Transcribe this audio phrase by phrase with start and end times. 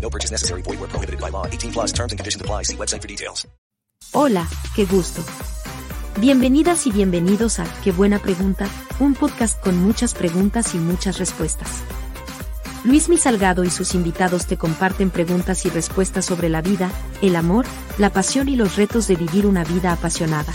[0.00, 0.62] No purchase necessary.
[0.62, 1.46] Void where prohibited by law.
[1.46, 2.62] 18 plus terms and conditions apply.
[2.64, 3.46] See website for details.
[4.12, 5.22] Hola, qué gusto.
[6.18, 8.66] Bienvenidas y bienvenidos a Qué buena pregunta,
[8.98, 11.68] un podcast con muchas preguntas y muchas respuestas.
[12.84, 16.90] Luis Mi Salgado y sus invitados te comparten preguntas y respuestas sobre la vida,
[17.22, 17.66] el amor,
[17.98, 20.52] la pasión y los retos de vivir una vida apasionada.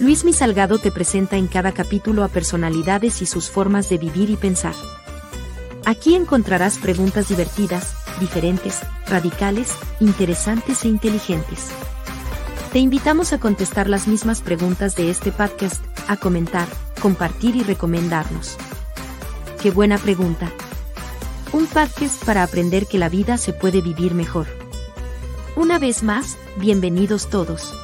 [0.00, 4.28] Luis Mi Salgado te presenta en cada capítulo a personalidades y sus formas de vivir
[4.28, 4.74] y pensar.
[5.84, 11.68] Aquí encontrarás preguntas divertidas, diferentes, radicales, interesantes e inteligentes.
[12.72, 16.66] Te invitamos a contestar las mismas preguntas de este podcast, a comentar,
[17.00, 18.56] compartir y recomendarnos.
[19.60, 20.50] Qué buena pregunta.
[21.52, 24.46] Un podcast para aprender que la vida se puede vivir mejor.
[25.56, 27.74] Una vez más, bienvenidos todos.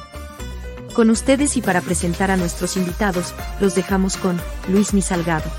[0.93, 5.51] Con ustedes y para presentar a nuestros invitados, los dejamos con Luis Mi Salgado.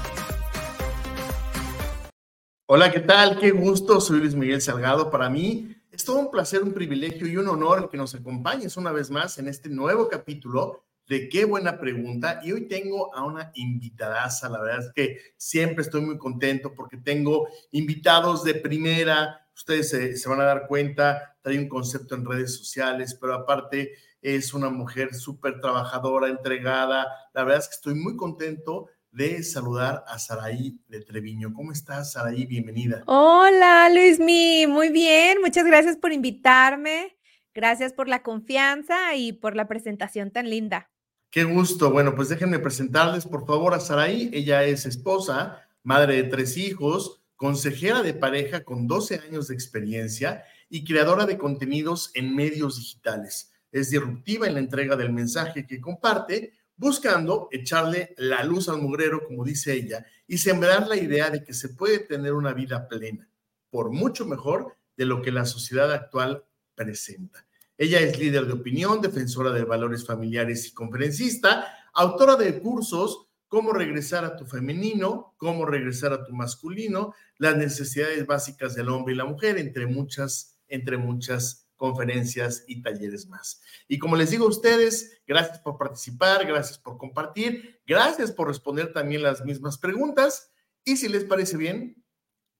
[2.70, 3.38] Hola, ¿qué tal?
[3.38, 5.10] Qué gusto, soy Luis Miguel Salgado.
[5.10, 8.76] Para mí es todo un placer, un privilegio y un honor el que nos acompañes
[8.76, 12.40] una vez más en este nuevo capítulo de Qué buena pregunta.
[12.44, 14.50] Y hoy tengo a una invitadaza.
[14.50, 19.48] La verdad es que siempre estoy muy contento porque tengo invitados de primera.
[19.54, 23.94] Ustedes se, se van a dar cuenta, trae un concepto en redes sociales, pero aparte
[24.20, 27.06] es una mujer súper trabajadora, entregada.
[27.32, 31.52] La verdad es que estoy muy contento de saludar a Saraí de Treviño.
[31.54, 32.46] ¿Cómo estás, Saraí?
[32.46, 33.02] Bienvenida.
[33.06, 34.66] Hola, Luismi.
[34.66, 35.40] Muy bien.
[35.40, 37.16] Muchas gracias por invitarme.
[37.54, 40.90] Gracias por la confianza y por la presentación tan linda.
[41.30, 41.90] Qué gusto.
[41.90, 44.30] Bueno, pues déjenme presentarles, por favor, a Saraí.
[44.32, 50.44] Ella es esposa, madre de tres hijos, consejera de pareja con 12 años de experiencia
[50.70, 53.52] y creadora de contenidos en medios digitales.
[53.70, 59.26] Es disruptiva en la entrega del mensaje que comparte buscando echarle la luz al mugrero,
[59.26, 63.28] como dice ella, y sembrar la idea de que se puede tener una vida plena,
[63.68, 66.44] por mucho mejor de lo que la sociedad actual
[66.74, 67.46] presenta.
[67.76, 73.72] Ella es líder de opinión, defensora de valores familiares y conferencista, autora de cursos cómo
[73.72, 79.16] regresar a tu femenino, cómo regresar a tu masculino, las necesidades básicas del hombre y
[79.16, 83.62] la mujer, entre muchas, entre muchas conferencias y talleres más.
[83.88, 88.92] Y como les digo a ustedes, gracias por participar, gracias por compartir, gracias por responder
[88.92, 90.52] también las mismas preguntas.
[90.84, 92.04] Y si les parece bien,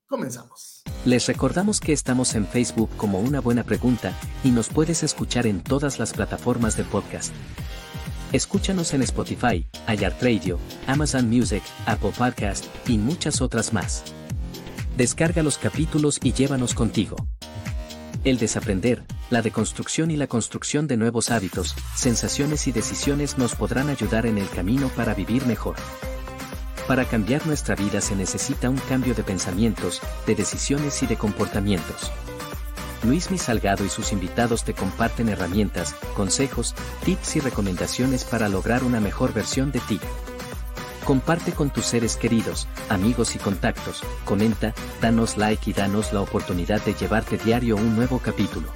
[0.06, 0.82] comenzamos.
[1.04, 5.62] Les recordamos que estamos en Facebook como una buena pregunta y nos puedes escuchar en
[5.62, 7.34] todas las plataformas de podcast.
[8.32, 14.04] Escúchanos en Spotify, iHeartRadio, Amazon Music, Apple Podcast y muchas otras más.
[14.98, 17.16] Descarga los capítulos y llévanos contigo.
[18.24, 23.88] El desaprender, la deconstrucción y la construcción de nuevos hábitos, sensaciones y decisiones nos podrán
[23.88, 25.76] ayudar en el camino para vivir mejor.
[26.88, 32.10] Para cambiar nuestra vida se necesita un cambio de pensamientos, de decisiones y de comportamientos.
[33.04, 36.74] Luis Mi Salgado y sus invitados te comparten herramientas, consejos,
[37.04, 40.00] tips y recomendaciones para lograr una mejor versión de ti.
[41.08, 46.84] Comparte con tus seres queridos, amigos y contactos, comenta, danos like y danos la oportunidad
[46.84, 48.68] de llevarte diario un nuevo capítulo.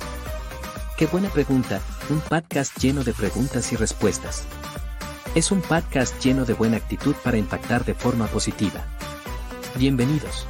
[0.96, 4.46] Qué buena pregunta, un podcast lleno de preguntas y respuestas.
[5.34, 8.82] Es un podcast lleno de buena actitud para impactar de forma positiva.
[9.76, 10.46] Bienvenidos.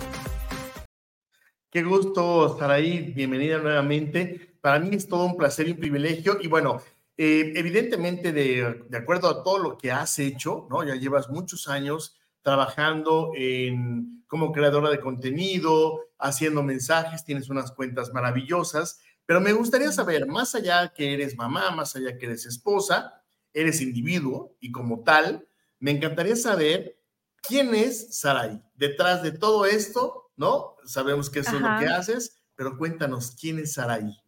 [1.69, 4.55] Qué gusto estar ahí, bienvenida nuevamente.
[4.61, 6.39] Para mí es todo un placer y un privilegio.
[6.41, 6.81] Y bueno,
[7.17, 10.83] eh, evidentemente, de, de, acuerdo a todo lo que has hecho, ¿no?
[10.85, 18.13] Ya llevas muchos años trabajando en, como creadora de contenido, haciendo mensajes, tienes unas cuentas
[18.13, 23.23] maravillosas, pero me gustaría saber, más allá que eres mamá, más allá que eres esposa,
[23.53, 25.47] eres individuo y como tal,
[25.79, 26.99] me encantaría saber
[27.43, 28.63] quién es Sarai.
[28.75, 30.77] Detrás de todo esto, ¿no?
[30.85, 31.59] Sabemos que eso Ajá.
[31.59, 34.22] es lo que haces, pero cuéntanos, ¿quién es Sarai?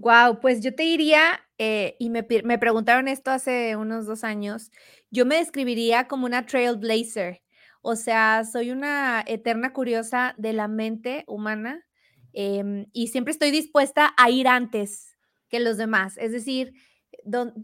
[0.00, 4.70] Wow, pues yo te diría, eh, y me, me, preguntaron esto hace unos dos años,
[5.10, 7.42] yo me describiría como una trailblazer,
[7.82, 11.84] o sea, soy una eterna curiosa de la mente humana
[12.32, 15.16] em, y siempre estoy dispuesta a ir antes
[15.48, 16.74] que los demás, es decir,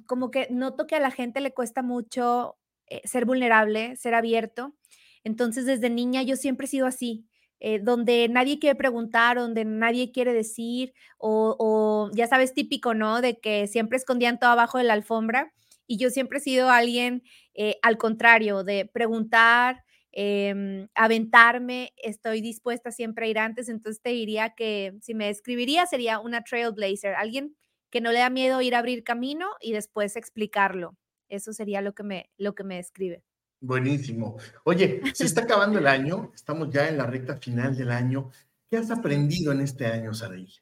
[0.07, 2.57] como que noto que a la gente le cuesta mucho
[2.89, 4.75] eh, ser vulnerable, ser abierto,
[5.23, 7.29] entonces desde niña yo siempre he sido así,
[7.67, 13.23] eh, donde nadie quiere preguntar, donde nadie quiere decir, o, ya sabes, típico, ¿no?
[13.23, 15.51] De que siempre escondían todo abajo de la alfombra.
[15.87, 17.23] Y yo siempre he sido alguien
[17.55, 19.83] eh, al contrario, de preguntar,
[20.13, 25.87] em, aventarme, estoy dispuesta siempre a ir antes, entonces te diría que si me describiría
[25.87, 27.57] sería una trailblazer, alguien
[27.91, 30.97] que no le da miedo ir a abrir camino y después explicarlo.
[31.31, 33.23] Eso sería lo que me, lo que me describe.
[33.65, 34.37] Buenísimo.
[34.65, 38.31] Oye, se está acabando el año, estamos ya en la recta final del año.
[38.69, 40.53] ¿Qué has aprendido en este año, Saraí?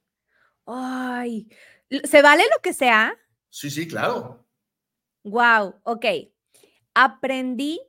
[0.66, 1.48] Ay,
[2.04, 3.16] ¿se vale lo que sea?
[3.50, 4.46] Sí, sí, claro.
[5.24, 6.06] Wow, ok.
[6.94, 7.80] Aprendí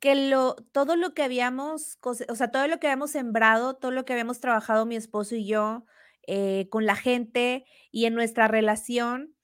[0.00, 4.04] que lo, todo lo que habíamos, o sea, todo lo que habíamos sembrado, todo lo
[4.04, 5.84] que habíamos trabajado mi esposo y yo
[6.26, 9.36] eh, con la gente y en nuestra relación,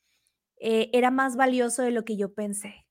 [0.59, 2.84] eh, era más valioso de lo que yo pensé.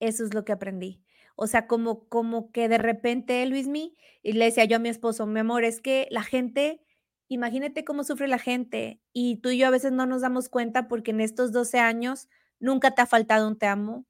[0.00, 1.02] Eso es lo que aprendí.
[1.36, 5.26] O sea, como, como que de repente, Luismi, y le decía yo a mi esposo,
[5.26, 6.82] mi amor, es que la gente,
[7.28, 10.88] imagínate cómo sufre la gente y tú y yo a veces no nos damos cuenta
[10.88, 14.06] porque en estos 12 años nunca te ha faltado un te amo,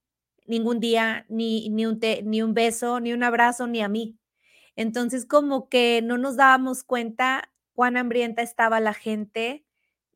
[0.47, 4.19] ningún día, ni, ni, un, ni un beso, ni un abrazo, ni a mí.
[4.77, 9.65] Entonces, como que no nos dábamos cuenta cuán hambrienta estaba la gente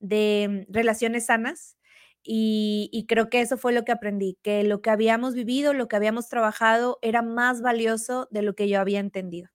[0.00, 1.76] de relaciones sanas
[2.26, 5.96] y, creo que eso fue lo que aprendí, que lo que habíamos vivido, lo que
[5.96, 9.50] habíamos trabajado era más valioso de lo que yo había entendido.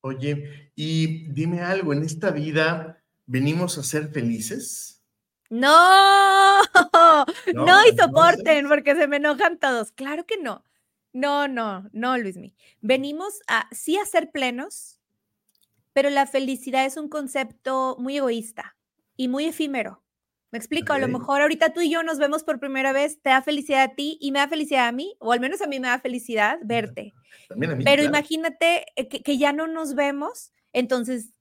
[0.00, 5.02] Oye, y dime algo, ¿en esta vida venimos a ser felices?
[5.50, 6.62] No,
[7.54, 9.92] no, y soporten porque se me enojan todos.
[9.92, 10.64] Claro que no.
[11.12, 12.54] No, no, no, Luismi.
[12.80, 14.98] Venimos a sí a ser plenos,
[15.92, 18.76] pero la felicidad es un concepto muy egoísta
[19.16, 20.02] y muy efímero.
[20.52, 23.30] Me explico, a lo mejor ahorita tú y yo nos vemos por primera vez, te
[23.30, 25.80] da felicidad a ti y me da felicidad a mí, o al menos a mí
[25.80, 27.14] me da felicidad verte.
[27.84, 31.32] Pero imagínate eh, que, ya no nos vemos, entonces,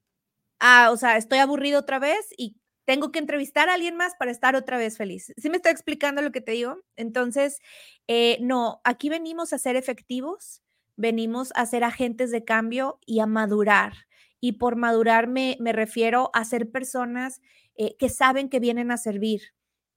[0.62, 2.56] ah, o sea, estoy aburrido otra vez y
[2.86, 5.34] tengo que entrevistar a alguien más para estar otra vez feliz.
[5.36, 6.78] ¿Sí me estoy explicando lo que te digo?
[6.96, 7.60] Entonces,
[8.08, 10.64] eh, no, aquí venimos a ser efectivos,
[10.96, 13.94] venimos a ser agentes de cambio y a madurar.
[14.40, 17.42] Y por madurar me, me refiero a ser personas
[17.76, 19.42] eh, que saben que vienen a servir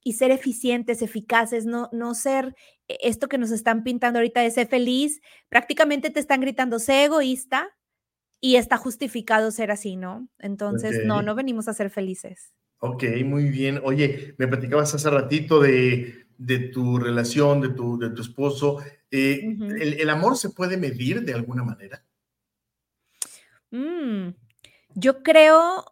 [0.03, 2.55] y ser eficientes, eficaces, no, no ser
[2.89, 7.05] eh, esto que nos están pintando ahorita de ser feliz, prácticamente te están gritando, sé
[7.05, 7.71] egoísta
[8.41, 10.29] y está justificado ser así, ¿no?
[10.39, 12.53] Entonces, no, no venimos a ser felices.
[12.79, 13.81] Ok, muy bien.
[13.83, 18.83] Oye, me platicabas hace ratito de, de tu relación, de tu, de tu esposo.
[19.11, 22.05] Eh, ¿el, amor se puede medir de alguna manera?
[23.71, 24.35] Mm,
[24.95, 25.85] yo creo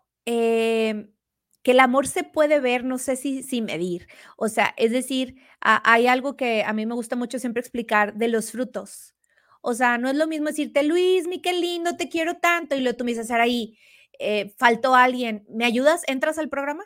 [1.62, 4.08] que el amor se puede ver, no sé si, si medir.
[4.36, 8.28] O sea, es decir, hay algo que a mí me gusta mucho siempre explicar de
[8.28, 9.14] los frutos.
[9.60, 12.80] O sea, no es lo mismo decirte, Luis, mi qué lindo, te quiero tanto, y
[12.80, 13.78] luego tú me dices, ahí,
[14.18, 16.02] eh, faltó alguien, ¿me ayudas?
[16.08, 16.84] ¿Entras al programa?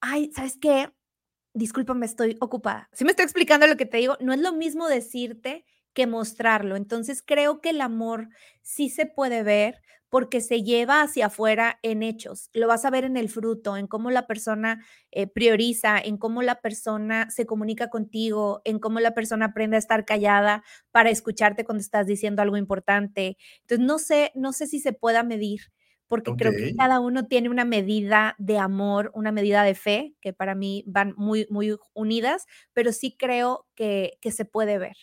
[0.00, 0.92] Ay, ¿sabes qué?
[1.54, 2.88] Discúlpame, estoy ocupada.
[2.92, 6.76] Si me estoy explicando lo que te digo, no es lo mismo decirte que mostrarlo.
[6.76, 8.30] Entonces creo que el amor
[8.62, 9.81] sí se puede ver
[10.12, 12.50] porque se lleva hacia afuera en hechos.
[12.52, 16.42] Lo vas a ver en el fruto, en cómo la persona eh, prioriza, en cómo
[16.42, 21.64] la persona se comunica contigo, en cómo la persona aprende a estar callada para escucharte
[21.64, 23.38] cuando estás diciendo algo importante.
[23.62, 25.60] Entonces, no sé, no sé si se pueda medir,
[26.08, 30.34] porque creo que cada uno tiene una medida de amor, una medida de fe, que
[30.34, 34.96] para mí van muy, muy unidas, pero sí creo que, que se puede ver.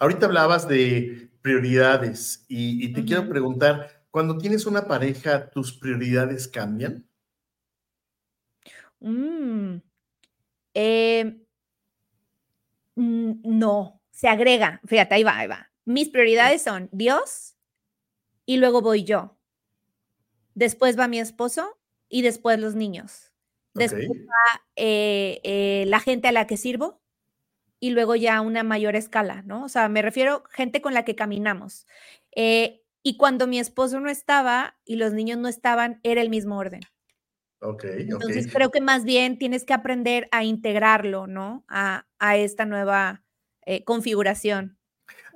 [0.00, 7.08] Ahorita hablabas de prioridades y, te quiero preguntar, cuando tienes una pareja, ¿tus prioridades cambian?
[9.00, 9.78] Mm,
[10.74, 11.40] em,
[12.94, 14.82] no, se agrega.
[14.84, 15.72] Fíjate, ahí va, ahí va.
[15.86, 17.56] Mis prioridades son Dios
[18.44, 19.38] y luego voy yo.
[20.54, 23.32] Después va mi esposo y después los niños.
[23.72, 27.00] Después va eh, eh, la gente a la que sirvo
[27.80, 29.64] y luego ya una mayor escala, ¿no?
[29.64, 31.86] O sea, me refiero a gente con la que caminamos.
[32.36, 36.58] Eh, y cuando mi esposo no estaba y los niños no estaban, era el mismo
[36.58, 36.80] orden.
[37.60, 41.64] Ok, Entonces creo que más bien tienes que aprender a integrarlo, ¿no?
[41.68, 42.04] A,
[42.36, 43.22] esta nueva
[43.66, 44.78] eh, configuración.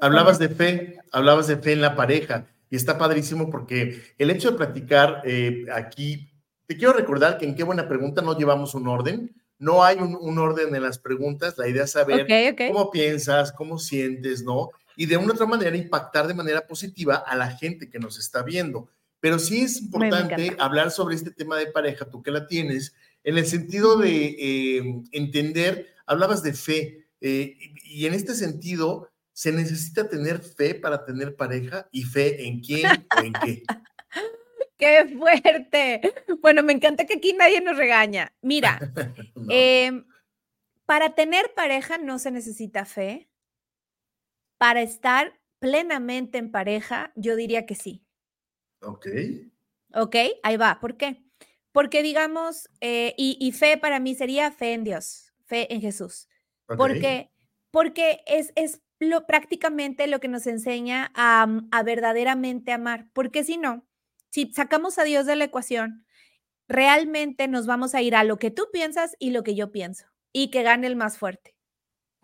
[0.00, 4.50] Hablabas de fe, hablabas de fe en la pareja y está padrísimo porque el hecho
[4.50, 6.30] de platicar eh, aquí
[6.66, 9.32] Te quiero recordar que en qué buena pregunta no llevamos un orden.
[9.58, 11.56] No hay un, orden en las preguntas.
[11.56, 12.26] La idea es saber
[12.68, 14.70] cómo piensas, cómo sientes, ¿no?
[14.96, 18.42] Y de una otra manera impactar de manera positiva a la gente que nos está
[18.42, 18.88] viendo.
[19.20, 23.38] Pero sí es importante hablar sobre este tema de pareja, tú que la tienes, en
[23.38, 30.08] el sentido de eh, entender, hablabas de fe, eh, y en este sentido, ¿se necesita
[30.08, 31.88] tener fe para tener pareja?
[31.90, 32.86] ¿Y fe en quién
[33.16, 33.62] o en qué?
[34.78, 36.00] ¡Qué fuerte!
[36.40, 38.32] Bueno, me encanta que aquí nadie nos regaña.
[38.42, 38.78] Mira,
[39.48, 40.04] em,
[40.84, 43.28] para tener pareja no se necesita fe.
[44.58, 48.04] Para estar plenamente en pareja, yo diría que sí.
[48.80, 49.06] Ok.
[49.94, 50.78] Ok, ahí va.
[50.80, 51.22] ¿Por qué?
[51.72, 56.28] Porque digamos, eh, y, fe para mí sería fe en Dios, fe en Jesús.
[56.66, 57.30] Porque,
[57.70, 63.08] porque es, es lo, prácticamente lo que nos enseña a, a verdaderamente amar.
[63.12, 63.86] Porque si no,
[64.30, 66.06] si sacamos a Dios de la ecuación,
[66.68, 70.06] realmente nos vamos a ir a lo que tú piensas y lo que yo pienso,
[70.32, 71.55] y que gane el más fuerte.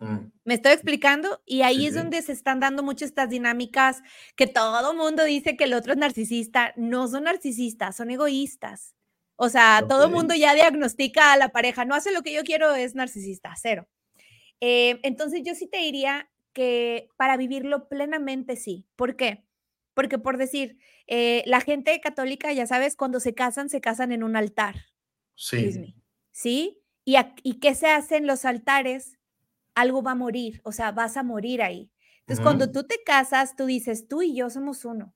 [0.03, 0.31] Mm.
[0.43, 1.41] ¿Me estoy explicando?
[1.45, 4.01] Y ahí es donde se están dando muchas estas dinámicas
[4.35, 6.73] que todo mundo dice que el otro es narcisista.
[6.75, 8.95] No son narcisistas, son egoístas.
[9.35, 12.43] O sea, todo el mundo ya diagnostica a la pareja, no hace lo que yo
[12.43, 13.87] quiero, es narcisista, cero.
[14.59, 18.85] Eh, entonces yo sí te diría que para vivirlo plenamente sí.
[18.95, 19.45] ¿Por qué?
[19.93, 24.23] Porque por decir, eh, la gente católica, ya sabes, cuando se casan, se casan en
[24.23, 24.75] un altar.
[25.35, 25.95] Sí.
[26.31, 26.81] ¿Sí?
[27.05, 29.17] ¿Y, ¿Y qué se hace en los altares?
[29.75, 31.91] Algo va a morir, o sea, vas a morir ahí.
[32.19, 35.13] Entonces, cuando tú te casas, tú dices, tú y yo somos uno.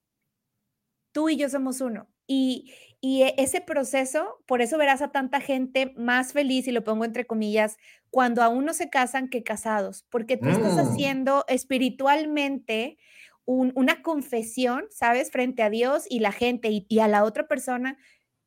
[1.13, 2.09] Tú y yo somos uno.
[2.27, 6.83] Y, y e, ese proceso, por eso verás a tanta gente más feliz, y lo
[6.83, 7.77] pongo entre comillas,
[8.09, 10.79] cuando aún no se casan que casados, porque tú estás mm.
[10.79, 12.97] haciendo espiritualmente
[13.45, 15.31] una confesión, ¿sabes?
[15.31, 17.97] Frente a Dios y la gente y, a la otra persona,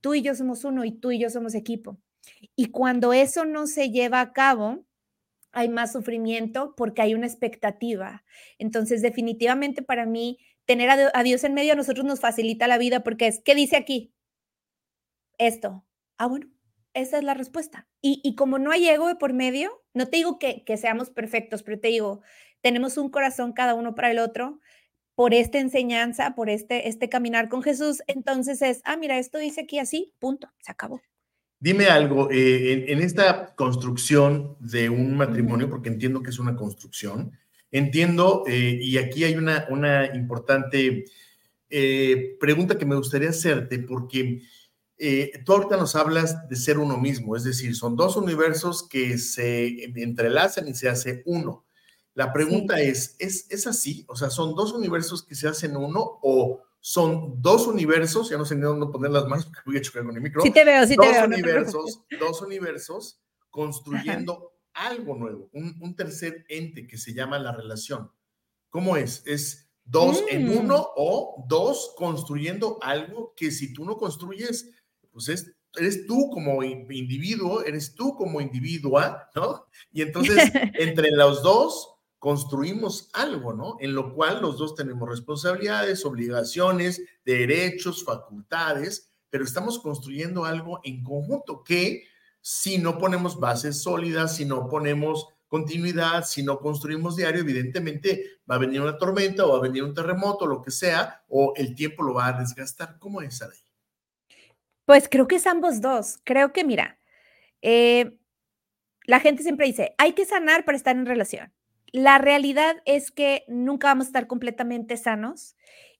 [0.02, 1.98] tú y yo somos uno y tú y yo somos equipo.
[2.54, 4.84] Y cuando eso no se lleva a cabo,
[5.52, 8.24] hay más sufrimiento porque hay una expectativa.
[8.58, 13.02] Entonces, definitivamente para mí, tener a, Dios en medio a nosotros nos facilita la vida
[13.02, 14.14] porque es, ¿qué dice aquí?
[15.38, 15.84] Esto.
[16.16, 16.50] Ah, bueno,
[16.94, 17.88] esa es la respuesta.
[18.02, 21.62] Y, como no hay ego de por medio, no te digo que, que seamos perfectos,
[21.62, 22.22] pero te digo,
[22.60, 24.60] tenemos un corazón cada uno para el otro,
[25.14, 29.62] por esta enseñanza, por este, este caminar con Jesús, entonces es, ah, mira, esto dice
[29.62, 31.00] aquí así, punto, se acabó.
[31.62, 37.32] Dime algo, eh, en, esta construcción de un matrimonio, porque entiendo que es una construcción,
[37.70, 41.04] entiendo, eh, y aquí hay una, una importante
[41.68, 44.40] eh, pregunta que me gustaría hacerte, porque
[45.44, 49.84] tú ahorita nos hablas de ser uno mismo, es decir, son dos universos que se
[49.96, 51.66] entrelazan y se hace uno.
[52.14, 54.04] La pregunta es, es, así?
[54.08, 58.30] O sea, ¿son dos universos que se hacen uno o son dos universos?
[58.30, 60.42] Ya no sé ni dónde poner las manos porque voy a chocar con el micro.
[60.42, 61.24] Sí te veo, sí dos te veo.
[61.26, 63.20] Universos, dos universos
[63.50, 68.10] construyendo algo nuevo, un, tercer ente que se llama la relación.
[68.70, 69.22] ¿Cómo es?
[69.26, 70.58] ¿Es dos en mm.
[70.58, 74.70] uno o dos construyendo algo que si tú no construyes,
[75.10, 79.66] pues es eres tú como individuo, eres tú como individua, ¿no?
[79.92, 80.36] Y entonces,
[80.74, 83.76] entre los dos, construimos algo, ¿no?
[83.80, 91.02] En lo cual los dos tenemos responsabilidades, obligaciones, derechos, facultades, pero estamos construyendo algo en
[91.02, 92.04] conjunto que
[92.42, 98.56] si no ponemos bases sólidas, si no ponemos continuidad, si no construimos diario, evidentemente va
[98.56, 101.74] a venir una tormenta o va a venir un terremoto, lo que sea, o el
[101.74, 102.98] tiempo lo va a desgastar.
[102.98, 103.48] ¿Cómo es, ahí?
[104.84, 106.18] Pues creo que es ambos dos.
[106.24, 106.98] Creo que, mira,
[107.62, 108.18] eh,
[109.06, 111.50] la gente siempre dice, hay que sanar para estar en relación
[111.92, 115.56] la realidad es que nunca vamos a estar completamente sanos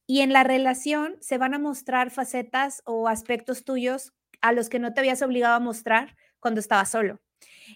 [0.06, 4.78] y en la relación se van a mostrar facetas o aspectos tuyos a los que
[4.78, 7.20] no te habías obligado a mostrar cuando estabas solo.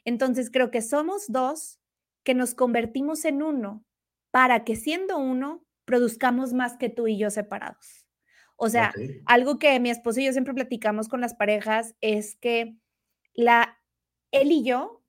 [0.05, 1.79] Entonces creo que somos dos
[2.25, 3.85] que nos convertimos en uno
[4.31, 8.07] para que siendo uno produzcamos más que tú y yo separados.
[8.57, 8.93] O sea,
[9.27, 12.77] algo que mi esposo y yo siempre platicamos con las parejas es que
[13.35, 13.79] la
[14.33, 15.04] él y yo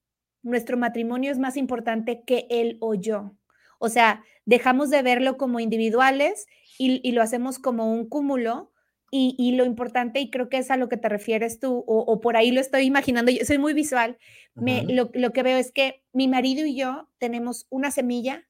[0.46, 3.36] nuestro matrimonio es más importante que él o yo.
[3.80, 6.46] O sea, dejamos de verlo como individuales
[6.78, 8.72] y, lo hacemos como un cúmulo.
[9.12, 12.36] Y, lo importante, y creo que es a lo que te refieres tú, o, por
[12.36, 14.18] ahí lo estoy imaginando, yo soy muy visual,
[14.56, 18.46] me, lo, que veo es que mi marido y yo tenemos una semilla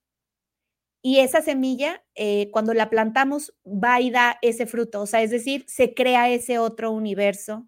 [1.03, 5.29] y esa semilla, eh, cuando la plantamos, va y da ese fruto, o sea, es
[5.29, 7.67] decir, se crea ese otro universo.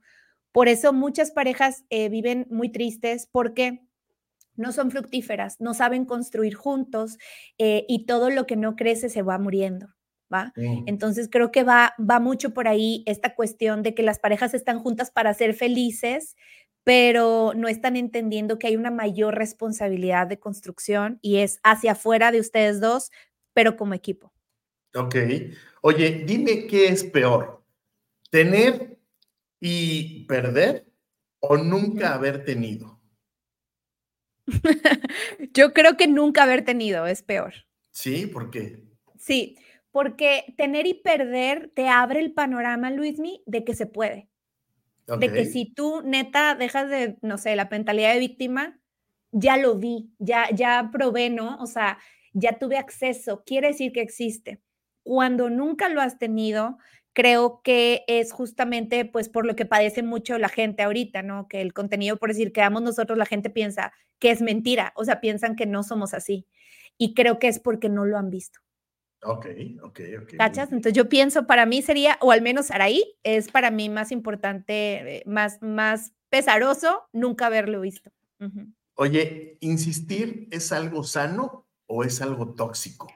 [0.51, 3.86] Por eso muchas parejas eh, viven muy tristes porque
[4.57, 7.17] no son fructíferas, no saben construir juntos
[7.57, 9.87] eh, y todo lo que no crece se va muriendo.
[10.33, 10.53] ¿va?
[10.85, 14.79] Entonces creo que va, va mucho por ahí esta cuestión de que las parejas están
[14.79, 16.35] juntas para ser felices,
[16.83, 22.31] pero no están entendiendo que hay una mayor responsabilidad de construcción y es hacia afuera
[22.31, 23.11] de ustedes dos,
[23.53, 24.33] pero como equipo.
[24.95, 25.15] Ok.
[25.81, 27.63] Oye, dime qué es peor,
[28.29, 28.99] tener
[29.59, 30.85] y perder
[31.39, 32.96] o nunca haber tenido.
[35.53, 37.53] Yo creo que nunca haber tenido es peor.
[37.91, 38.83] Sí, ¿por qué?
[39.17, 39.57] Sí,
[39.91, 44.29] porque tener y perder te abre el panorama, Luismi, de que se puede.
[45.07, 48.79] De que si tú neta dejas de, no sé, la mentalidad de víctima,
[49.31, 51.57] ya lo vi, ya, ya probé, ¿no?
[51.59, 51.97] O sea,
[52.33, 54.61] ya tuve acceso, quiere decir que existe.
[55.03, 56.77] Cuando nunca lo has tenido,
[57.17, 61.47] creo que es justamente pues por lo que padece mucho la gente ahorita, ¿no?
[61.47, 65.03] Que el contenido, por decir, que damos nosotros, la gente piensa que es mentira, o
[65.03, 66.45] sea, piensan que no somos así.
[66.95, 68.59] Y creo que es porque no lo han visto.
[69.23, 69.47] Ok,
[69.81, 70.35] ok, ok.
[70.37, 70.71] ¿Cachas?
[70.71, 75.17] Entonces yo pienso, para mí sería, o al menos Araí, es para mí más importante,
[75.17, 78.11] eh, más, más pesaroso nunca haberlo visto.
[78.93, 83.07] Oye, ¿insistir es algo sano o es algo tóxico?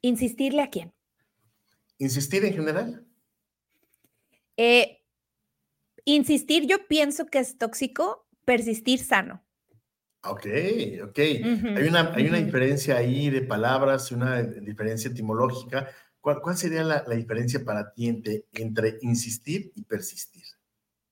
[0.00, 0.92] ¿Insistirle a quién?
[2.02, 3.06] ¿Insistir en general?
[4.56, 5.04] Eh,
[6.04, 9.40] insistir yo pienso que es tóxico, persistir sano.
[10.24, 10.46] Ok,
[11.04, 11.18] ok.
[11.18, 15.90] hay, una, hay una diferencia ahí de palabras, una diferencia etimológica.
[16.20, 20.42] ¿Cuál, cuál sería la, diferencia para ti entre, entre, insistir y persistir?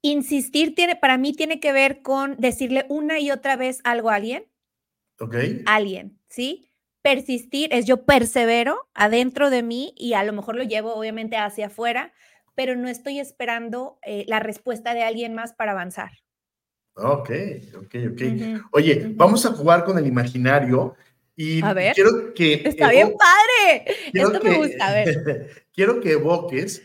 [0.02, 4.16] Insistir tiene, para mí tiene que ver con decirle una y otra vez algo a
[4.16, 4.49] alguien.
[5.20, 5.37] Ok.
[5.66, 6.70] Alguien, ¿sí?
[7.02, 11.66] Persistir es yo persevero adentro de mí y a lo mejor lo llevo obviamente hacia
[11.66, 12.12] afuera,
[12.54, 16.11] pero no estoy esperando eh, la respuesta de alguien más para avanzar.
[16.95, 17.30] Ok,
[17.76, 18.23] ok, ok.
[18.73, 20.95] Oye, vamos a jugar con el imaginario
[21.37, 22.54] y a ver, quiero que...
[22.66, 23.97] Está bien padre.
[24.12, 25.66] Esto me gusta, a ver.
[25.73, 26.83] quiero que evoques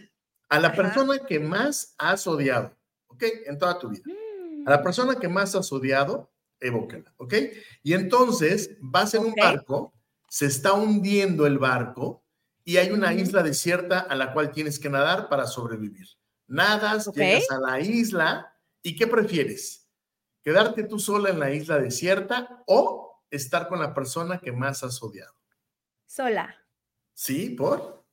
[0.48, 2.74] a la persona que más has odiado,
[3.08, 3.24] ¿ok?
[3.48, 4.04] En toda tu vida.
[4.66, 4.84] A la mm.
[4.84, 6.32] persona que más has odiado,
[6.62, 7.34] evóquela, ¿ok?
[7.84, 9.94] Y entonces vas en un barco
[10.28, 12.24] se está hundiendo el barco
[12.64, 16.08] y hay una isla desierta a la cual tienes que nadar para sobrevivir.
[16.48, 19.90] Nadas, llegas a la isla y ¿qué prefieres?
[20.44, 25.02] ¿Quedarte tú sola en la isla desierta o estar con la persona que más has
[25.02, 25.34] odiado?
[26.06, 26.56] Sola.
[27.14, 27.52] ¿Sí?
[27.52, 28.06] ¿Por?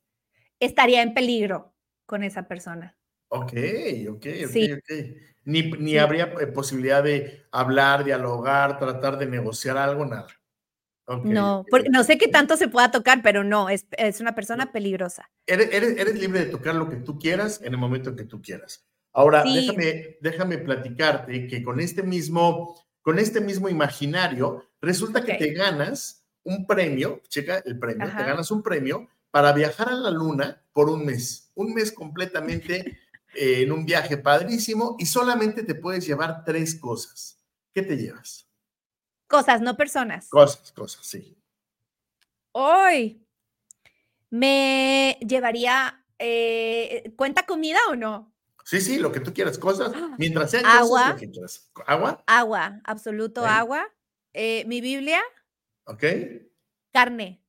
[0.59, 2.97] Estaría en peligro con esa persona.
[3.29, 3.53] Ok,
[4.09, 4.93] ok, ok, ok.
[5.45, 10.27] Ni, ni habría eh, posibilidad de hablar, dialogar, tratar de negociar algo, nada
[11.23, 13.85] no, porque no sé qué tanto se pueda tocar, pero no, es,
[14.19, 15.29] una persona peligrosa.
[15.45, 18.85] Eres, libre de tocar lo que tú quieras en el momento que tú quieras.
[19.11, 25.53] Ahora, déjame, déjame platicarte que con este mismo, con este mismo imaginario, resulta que te
[25.53, 30.63] ganas un premio, checa el premio, te ganas un premio para viajar a la luna
[30.73, 32.97] por un mes, un mes completamente
[33.35, 37.39] eh, en un viaje padrísimo y solamente te puedes llevar tres cosas.
[37.73, 38.47] ¿Qué te llevas?
[39.33, 40.29] Cosas, no personas.
[40.29, 41.35] Cosas, cosas, sí.
[42.51, 43.25] Hoy
[44.29, 48.31] me llevaría, eh, ¿cuenta comida o no?
[48.63, 52.23] Sí, sí, lo que tú quieras, cosas, mientras sean agua, cosas ¿Agua?
[52.27, 53.91] Agua, absoluto agua.
[54.33, 55.19] Eh, mi Biblia.
[55.85, 56.03] Ok.
[56.91, 57.43] Carne.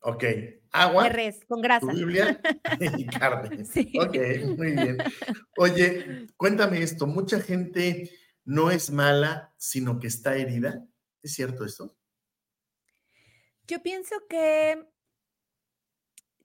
[0.00, 0.24] Ok.
[0.72, 1.04] Agua.
[1.04, 1.86] De res, con grasa.
[1.86, 2.38] Biblia
[2.98, 3.64] y carne.
[3.64, 3.94] Sí.
[3.98, 4.14] Ok,
[4.58, 4.98] muy bien.
[5.56, 8.10] Oye, cuéntame esto, mucha gente
[8.44, 10.86] no es mala, sino que está herida.
[11.24, 11.96] ¿Es cierto esto?
[13.66, 14.86] Yo pienso que,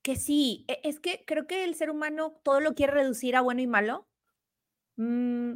[0.02, 0.64] que sí.
[0.70, 3.68] E, es que creo que el ser humano todo lo quiere reducir a bueno y
[3.68, 4.08] malo.
[4.96, 5.56] Mm,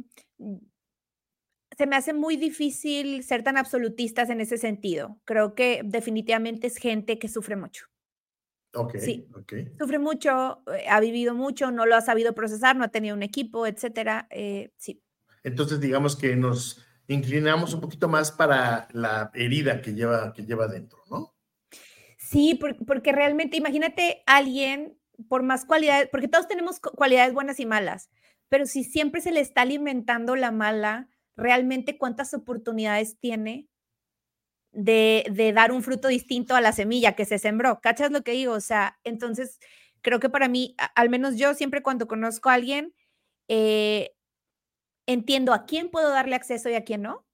[1.76, 5.18] se me hace muy difícil ser tan absolutistas en ese sentido.
[5.24, 7.86] Creo que definitivamente es gente que sufre mucho.
[8.74, 9.26] Ok, sí.
[9.34, 9.72] okay.
[9.78, 13.22] Sufre mucho, eh, ha vivido mucho, no lo ha sabido procesar, no ha tenido un
[13.22, 14.26] equipo, etcétera.
[14.30, 15.02] Eh, sí.
[15.44, 20.66] Entonces, digamos que nos inclinamos un poquito más para la herida que lleva, que lleva
[20.66, 21.34] dentro, ¿no?
[22.18, 28.10] Sí, porque, realmente, imagínate alguien, por más cualidades, porque todos tenemos cualidades buenas y malas,
[28.48, 33.68] pero si siempre se le está alimentando la mala, realmente cuántas oportunidades tiene
[34.72, 37.80] de, de, dar un fruto distinto a la semilla que se sembró.
[37.80, 38.54] ¿Cachas lo que digo?
[38.54, 39.60] O sea, entonces
[40.02, 42.94] creo que para mí, al menos yo siempre cuando conozco a alguien,
[43.48, 44.14] eh,
[45.06, 47.26] entiendo a quién puedo darle acceso y a quién no,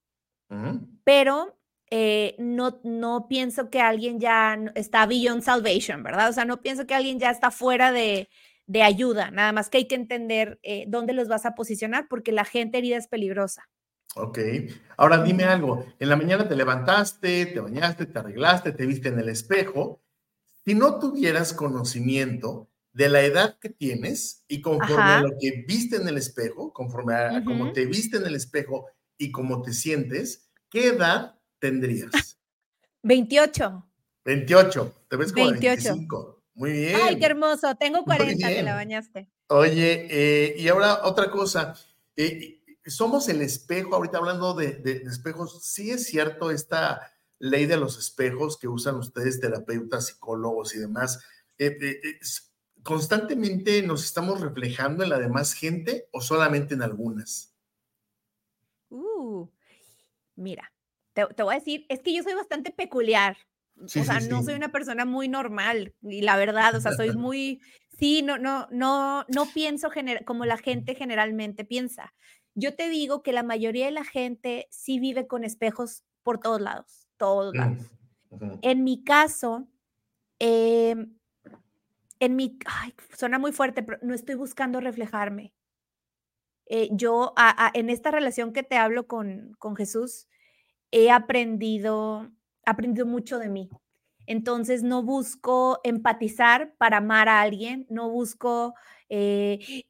[1.04, 1.58] pero
[1.90, 6.28] eh, no, no pienso que alguien ya está beyond salvation, ¿verdad?
[6.30, 8.28] O sea, no pienso que alguien ya está fuera de,
[8.82, 12.44] ayuda, nada más que hay que entender eh, dónde los vas a posicionar porque la
[12.44, 13.68] gente herida es peligrosa.
[14.14, 14.38] Ok,
[14.96, 19.18] ahora dime algo, en la mañana te levantaste, te bañaste, te arreglaste, te viste en
[19.18, 20.00] el espejo,
[20.64, 25.96] si no tuvieras conocimiento de la edad que tienes y conforme a lo que viste
[25.96, 30.50] en el espejo, conforme a, cómo te viste en el espejo y cómo te sientes,
[30.68, 32.10] ¿qué edad tendrías?
[33.02, 33.86] 28.
[34.24, 36.42] 28, te ves como 25.
[36.54, 37.00] Muy bien.
[37.02, 39.30] Ay, qué hermoso, tengo 40, te la bañaste.
[39.48, 41.74] Oye, eh, y ahora otra cosa,
[42.16, 47.78] eh, somos el espejo, ahorita hablando de, de, espejos, sí es cierto esta ley de
[47.78, 51.20] los espejos que usan ustedes, terapeutas, psicólogos y demás.
[51.58, 51.78] Eh,
[52.82, 57.54] ¿Constantemente nos estamos reflejando en la demás gente o solamente en algunas?
[58.88, 59.48] Uh,
[60.36, 60.72] mira,
[61.12, 63.36] te, voy a decir, es que yo soy bastante peculiar.
[63.76, 67.60] o sea, no soy una persona muy normal, y la verdad, o sea, soy muy,
[67.98, 69.90] sí, no, no, no, no pienso
[70.24, 72.14] como la gente generalmente piensa.
[72.54, 76.60] Yo te digo que la mayoría de la gente sí vive con espejos por todos
[76.60, 77.86] lados, todos mm, lados.
[78.62, 79.68] En mi caso,
[80.38, 81.16] em,
[82.20, 85.54] en mi, ay, suena muy fuerte, pero no estoy buscando reflejarme.
[86.66, 87.34] Eh, yo,
[87.74, 90.28] en esta relación que te hablo con, con Jesús,
[90.92, 92.30] he aprendido,
[92.64, 93.68] aprendido mucho de mí.
[94.26, 98.74] Entonces no busco empatizar para amar a alguien, no busco
[99.08, 99.84] eh,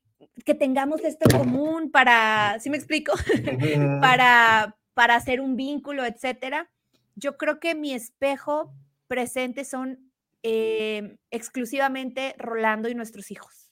[0.47, 3.13] que tengamos esto en común para, ¿sí me explico?
[4.01, 6.71] para, para hacer un vínculo, etcétera.
[7.17, 8.73] Yo creo que mi espejo
[9.07, 10.10] presente son
[10.43, 13.71] eh, exclusivamente Rolando y nuestros hijos.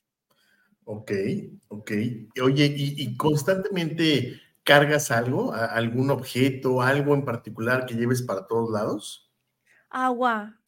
[0.85, 1.12] Ok,
[1.68, 1.92] ok.
[2.42, 9.31] Oye, ¿y, constantemente cargas algo, algún objeto, algo en particular que lleves para todos lados?
[9.90, 10.59] Agua.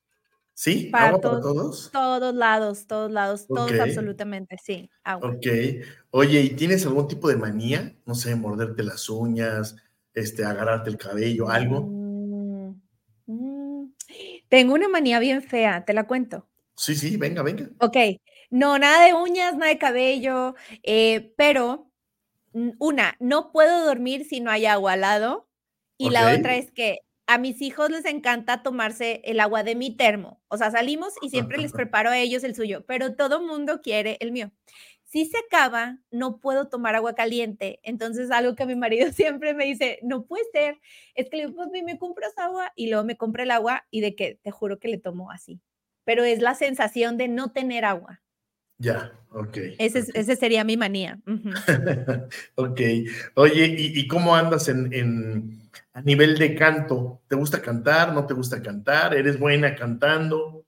[0.53, 0.91] ¿Sí?
[0.93, 1.91] Para ¿Agua todos, para todos?
[1.91, 5.31] Todos lados, todos lados, todos absolutamente, sí, agua.
[5.31, 5.47] Ok.
[6.11, 7.97] Oye, ¿y tienes algún tipo de manía?
[8.05, 9.77] No sé, morderte las uñas,
[10.13, 11.83] este, agarrarte el cabello, algo.
[11.83, 12.00] Mm.
[14.51, 16.47] Tengo una manía bien fea, te la cuento.
[16.75, 17.71] Sí, sí, venga, venga.
[17.79, 17.97] Ok.
[18.51, 21.91] No, nada de uñas, nada de cabello, eh, pero
[22.53, 25.49] una, no puedo dormir si no hay agua al lado.
[25.97, 29.97] Y la otra es que a mis hijos les encanta tomarse el agua de mi
[29.97, 30.43] termo.
[30.49, 34.17] O sea, salimos y siempre les preparo a ellos el suyo, pero todo mundo quiere
[34.19, 34.51] el mío.
[35.11, 37.81] Si se acaba, no puedo tomar agua caliente.
[37.83, 40.79] Entonces, algo que mi marido siempre me dice, no puede ser,
[41.17, 44.03] es que le digo, pues me compras agua y luego me compra el agua y
[44.03, 45.61] de que te juro que le tomo así.
[46.05, 48.23] Pero es la sensación de no tener agua.
[48.79, 49.57] Ya, ok.
[49.79, 51.19] Ese, ese sería mi manía.
[52.55, 52.81] ok.
[53.35, 57.21] Oye, ¿y, cómo andas en, a nivel de canto?
[57.27, 58.15] ¿Te gusta cantar?
[58.15, 59.15] ¿No te gusta cantar?
[59.15, 60.65] ¿Eres buena cantando?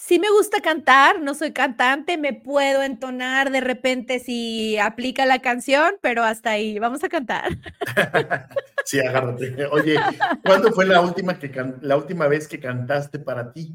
[0.00, 5.40] Sí me gusta cantar, no soy cantante, me puedo entonar de repente si aplica la
[5.40, 7.58] canción, pero hasta ahí, vamos a cantar.
[8.84, 9.66] sí, agárrate.
[9.66, 9.98] Oye,
[10.44, 13.74] ¿cuándo fue la última, que la última vez que cantaste para ti?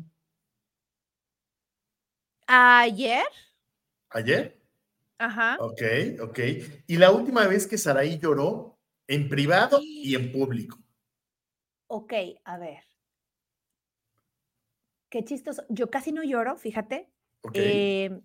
[2.47, 3.25] Ayer.
[4.09, 4.57] ¿Ayer?
[5.17, 5.57] Ajá.
[5.59, 5.81] Ok,
[6.21, 6.39] ok.
[6.87, 10.79] ¿Y la última vez que Saraí lloró en privado y en público?
[11.87, 12.13] Ok,
[12.45, 12.92] a ver.
[15.13, 15.63] Qué chistoso.
[15.69, 17.07] Yo casi no lloro, fíjate.
[17.53, 18.19] Eh,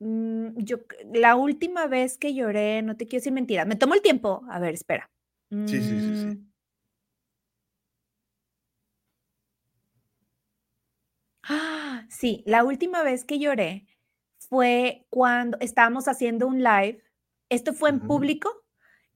[0.00, 0.80] mm, yo,
[1.14, 4.42] la última vez que lloré, no te quiero decir mentira, me tomo el tiempo.
[4.50, 5.10] A ver, espera.
[5.48, 6.26] Sí, sí, sí, sí.
[6.26, 6.52] Mm.
[11.44, 13.86] Ah, sí, la última vez que lloré
[14.36, 17.02] fue cuando estábamos haciendo un live.
[17.48, 18.50] Esto fue en público.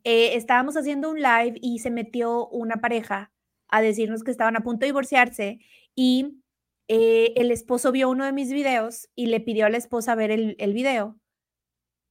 [0.05, 3.31] Eh, estábamos haciendo un live y se metió una pareja
[3.68, 5.61] a decirnos que estaban a punto de divorciarse
[5.94, 6.42] y
[6.88, 10.31] eh, el esposo vio uno de mis videos y le pidió a la esposa ver
[10.31, 11.18] el, el video.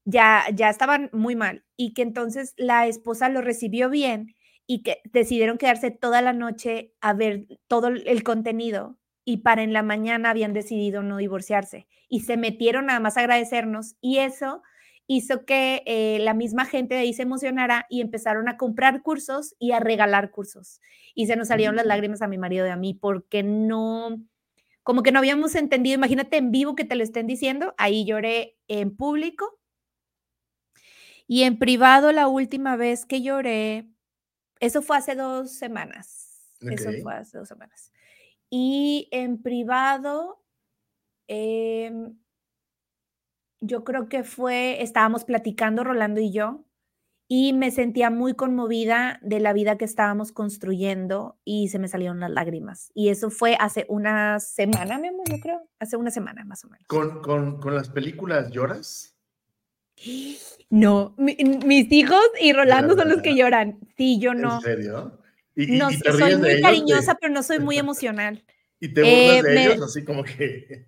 [0.05, 5.01] Ya, ya estaban muy mal y que entonces la esposa lo recibió bien y que
[5.11, 10.31] decidieron quedarse toda la noche a ver todo el contenido y para en la mañana
[10.31, 14.63] habían decidido no divorciarse y se metieron nada más a agradecernos y eso
[15.11, 19.55] hizo que eh, la misma gente de ahí se emocionara y empezaron a comprar cursos
[19.57, 20.81] y a regalar cursos.
[21.15, 24.23] Y se nos salieron las lágrimas a mi marido y a mí porque no,
[24.83, 28.55] como que no habíamos entendido, imagínate en vivo que te lo estén diciendo, ahí lloré
[28.67, 29.59] en público.
[31.25, 33.89] Y en privado la última vez que lloré,
[34.59, 36.55] eso fue hace dos semanas.
[36.61, 37.91] Eso fue hace dos semanas.
[38.51, 40.43] Y en privado,
[41.27, 42.15] em,
[43.61, 46.65] yo creo que fue, estábamos platicando Rolando y yo,
[47.31, 52.19] y me sentía muy conmovida de la vida que estábamos construyendo y se me salieron
[52.19, 52.91] las lágrimas.
[52.95, 56.69] Y eso fue hace una semana, mi amor, yo creo, hace una semana más o
[56.69, 56.87] menos.
[56.87, 59.15] ¿Con, con, con las películas lloras?
[60.69, 63.79] No, mis hijos y Rolando son los que lloran.
[63.97, 64.55] Sí, yo no.
[64.55, 65.19] ¿En serio?
[65.55, 68.43] no, soy muy cariñosa, pero no soy muy emocional.
[68.79, 69.81] ¿Y te burlas eh, de ellos?
[69.83, 70.87] Así como que...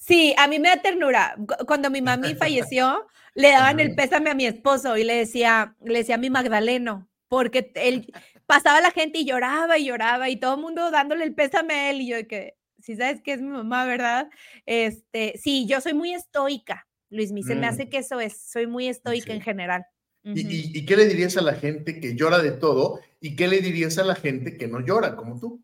[0.00, 1.36] Sí, a mí me da ternura.
[1.66, 5.98] Cuando mi mami falleció, le daban el pésame a mi esposo y le decía, le
[5.98, 8.10] decía a mi Magdaleno, porque él
[8.46, 11.90] pasaba la gente y lloraba y lloraba y todo el mundo dándole el pésame a
[11.90, 14.30] él y yo que, si sabes que es mi mamá, ¿verdad?
[14.64, 17.70] Este, sí, yo soy muy estoica, Luis, me, se me mm.
[17.70, 19.84] hace que eso es, soy muy estoica en general.
[20.22, 23.98] ¿Y, qué le dirías a la gente que llora de todo y qué le dirías
[23.98, 25.62] a la gente que no llora como tú?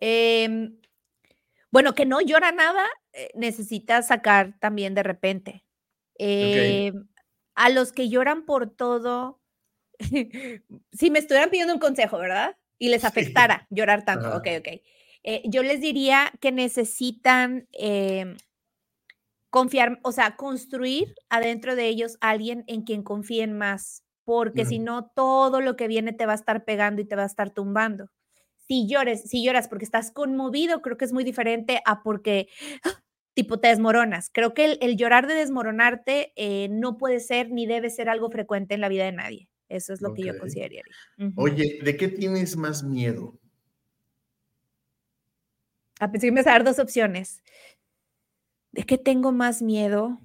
[0.00, 0.77] Em,
[1.70, 5.64] bueno, que no llora nada, eh, necesita sacar también de repente.
[6.18, 7.08] Em,
[7.54, 9.40] a los que lloran por todo,
[10.92, 12.56] si me estuvieran pidiendo un consejo, ¿verdad?
[12.78, 14.68] Y les afectara llorar tanto, ok, ok.
[15.24, 18.36] Eh, yo les diría que necesitan em,
[19.50, 25.10] confiar, o sea, construir adentro de ellos alguien en quien confíen más, porque si no,
[25.14, 28.10] todo lo que viene te va a estar pegando y te va a estar tumbando.
[28.68, 32.48] Si llores, si lloras porque estás conmovido, creo que es muy diferente a porque
[32.84, 33.02] ¡ah!
[33.34, 34.30] tipo te desmoronas.
[34.32, 38.74] Creo que el, llorar de desmoronarte eh, no puede ser ni debe ser algo frecuente
[38.74, 39.48] en la vida de nadie.
[39.68, 40.82] Eso es lo que yo consideraría.
[41.36, 43.38] Oye, ¿de qué tienes más miedo?
[46.00, 47.42] A pensar que me vas a dar dos opciones.
[48.72, 50.20] ¿De qué tengo más miedo?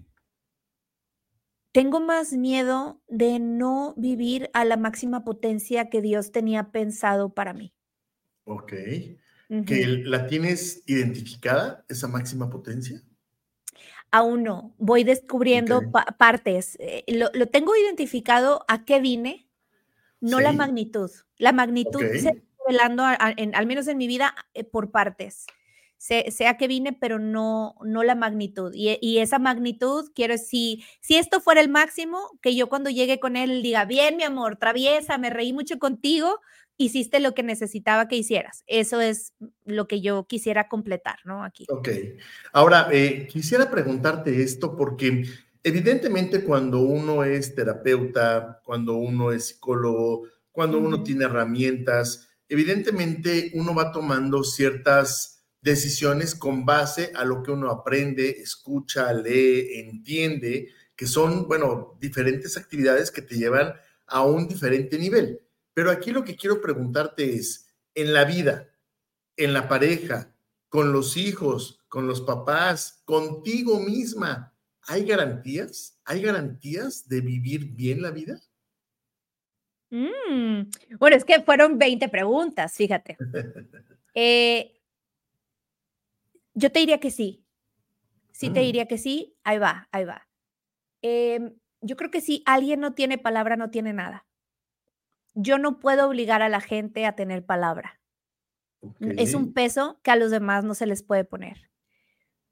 [1.72, 7.54] Tengo más miedo de no vivir a la máxima potencia que Dios tenía pensado para
[7.54, 7.74] mí.
[8.46, 8.74] Ok.
[9.66, 13.02] ¿Que la tienes identificada, esa máxima potencia?
[14.12, 14.74] Aún no.
[14.78, 15.82] Voy descubriendo
[16.18, 16.76] partes.
[16.80, 19.48] Eh, lo, tengo identificado a qué vine,
[20.22, 21.12] no la magnitud.
[21.38, 22.32] La magnitud se está
[22.66, 25.46] revelando, al menos en mi vida, eh, por partes
[26.04, 28.74] sea que vine, pero no, no la magnitud.
[28.76, 33.38] Y, esa magnitud, quiero, si, si esto fuera el máximo, que yo cuando llegue con
[33.38, 36.42] él diga, bien, mi amor, traviesa, me reí mucho contigo,
[36.86, 38.64] hiciste lo que necesitaba que hicieras.
[38.68, 39.34] Eso es
[39.66, 41.44] lo que yo quisiera completar, ¿no?
[41.44, 41.66] Aquí.
[41.70, 41.90] Ok.
[42.52, 45.24] Ahora, eh, quisiera preguntarte esto porque
[45.64, 53.74] evidentemente cuando uno es terapeuta, cuando uno es psicólogo, cuando uno tiene herramientas, evidentemente uno
[53.74, 61.08] va tomando ciertas decisiones con base a lo que uno aprende, escucha, lee, entiende, que
[61.08, 63.74] son, bueno, diferentes actividades que te llevan
[64.08, 65.40] a un diferente nivel.
[65.74, 68.70] Pero aquí lo que quiero preguntarte es, en la vida,
[69.38, 70.34] en la pareja,
[70.70, 74.54] con los hijos, con los papás, contigo misma,
[74.88, 76.00] ¿hay garantías?
[76.06, 78.40] ¿Hay garantías de vivir bien la vida?
[79.92, 83.18] Mm, bueno, es que fueron 20 preguntas, fíjate.
[84.16, 84.80] Eh,
[86.54, 87.44] yo te diría que sí.
[88.32, 89.36] Sí te diría que sí.
[89.44, 90.28] Ahí va, ahí va.
[91.02, 94.28] Em, yo creo que si alguien no tiene palabra, no tiene nada.
[95.34, 98.00] Yo no puedo obligar a la gente a tener palabra.
[99.00, 101.70] Es un peso que a los demás no se les puede poner.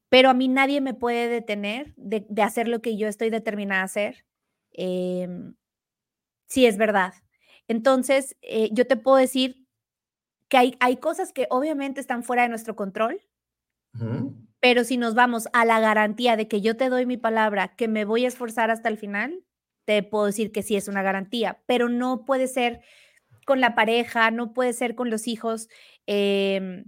[0.09, 3.85] Pero a mí nadie me puede detener de, hacer lo que yo estoy determinada a
[3.85, 4.25] hacer.
[4.73, 5.27] Eh,
[6.47, 7.13] sí, es verdad.
[7.67, 9.67] Entonces, eh, yo te puedo decir
[10.49, 13.21] que hay, hay cosas que obviamente están fuera de nuestro control,
[14.59, 17.87] pero si nos vamos a la garantía de que yo te doy mi palabra, que
[17.87, 19.43] me voy a esforzar hasta el final,
[19.91, 22.79] te puedo decir que sí es una garantía, pero no puede ser
[23.45, 25.67] con la pareja, no puede ser con los hijos.
[26.05, 26.85] Em,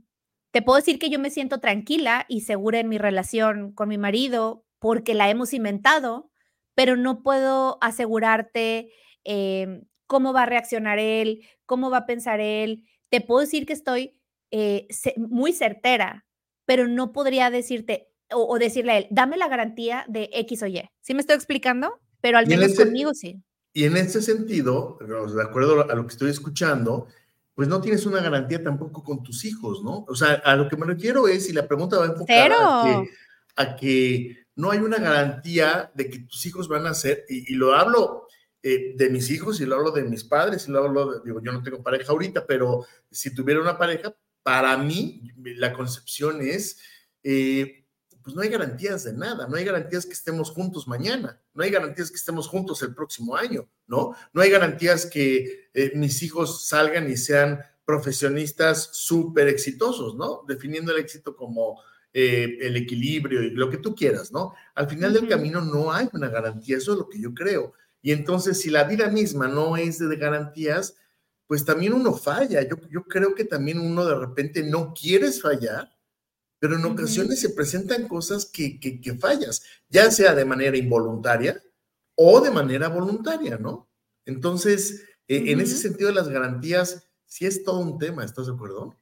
[0.51, 3.97] te puedo decir que yo me siento tranquila y segura en mi relación con mi
[3.97, 6.31] marido porque la hemos inventado,
[6.75, 8.91] pero no puedo asegurarte
[9.25, 12.85] em, cómo va a reaccionar él, cómo va a pensar él.
[13.09, 14.17] Te puedo decir que estoy
[14.51, 14.87] eh,
[15.17, 16.25] muy certera
[16.65, 20.89] pero no podría decirte o, decirle a él, dame la garantía de X o Y.
[21.01, 21.99] ¿Sí me estoy explicando?
[22.23, 23.43] Pero al menos conmigo sí.
[23.73, 27.07] Y en ese sentido, de acuerdo a lo que estoy escuchando,
[27.53, 30.05] pues no tienes una garantía tampoco con tus hijos, ¿no?
[30.07, 33.09] O sea, a lo que me refiero es, y la pregunta va enfocada a que,
[33.57, 37.73] a que, no hay una garantía de que tus hijos van a ser, y, lo
[37.73, 38.27] hablo
[38.62, 41.41] eh, de mis hijos, y lo hablo de mis padres, y lo hablo, de, digo,
[41.43, 46.79] yo no tengo pareja ahorita, pero si tuviera una pareja, para mí, la concepción es,
[47.21, 47.83] eh,
[48.23, 51.69] pues no hay garantías de nada, no hay garantías que estemos juntos mañana, no hay
[51.69, 54.15] garantías que estemos juntos el próximo año, ¿no?
[54.31, 60.43] No hay garantías que eh, mis hijos salgan y sean profesionistas súper exitosos, ¿no?
[60.47, 61.81] Definiendo el éxito como
[62.13, 64.53] eh, el equilibrio y lo que tú quieras, ¿no?
[64.75, 67.73] Al final del camino no hay una garantía, eso es lo que yo creo.
[68.01, 70.95] Y entonces, si la vida misma no es de garantías,
[71.47, 72.62] pues también uno falla.
[72.67, 75.93] Yo, yo creo que también uno de repente no quieres fallar,
[76.63, 81.62] pero en ocasiones se presentan cosas que, que, fallas, ya sea de manera involuntaria
[82.15, 83.89] o de manera voluntaria, ¿no?
[84.26, 88.54] Entonces, e, en ese sentido de las garantías, sí es todo un tema, ¿estás de
[88.54, 88.95] acuerdo?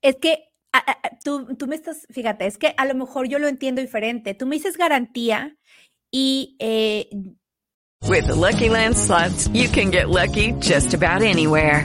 [0.00, 3.48] Es que ah, tú, tú me estás, fíjate, es que a lo mejor yo lo
[3.48, 4.34] entiendo diferente.
[4.34, 5.58] Tú me dices garantía
[6.12, 7.10] y eh,
[8.08, 11.84] With the Lucky Land slots, you can get lucky just about anywhere.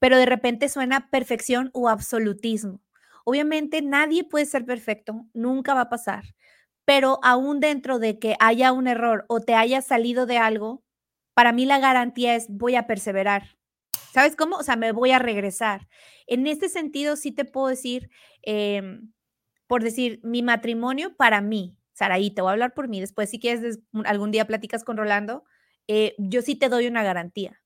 [0.00, 2.80] Pero de repente suena perfección o absolutismo.
[3.24, 6.24] Obviamente nadie puede ser perfecto, nunca va a pasar,
[6.84, 10.82] pero aún dentro de que haya un error o te haya salido de algo,
[11.34, 13.56] para mí la garantía es voy a perseverar.
[14.12, 14.56] ¿Sabes cómo?
[14.56, 15.86] O sea, me voy a regresar.
[16.26, 18.10] En este sentido, sí te puedo decir,
[18.42, 19.12] em,
[19.68, 23.38] por decir, mi matrimonio para mí, Saraí, te voy a hablar por mí, después si
[23.38, 25.44] quieres algún día platicas con Rolando,
[25.86, 27.59] eh, yo sí te doy una garantía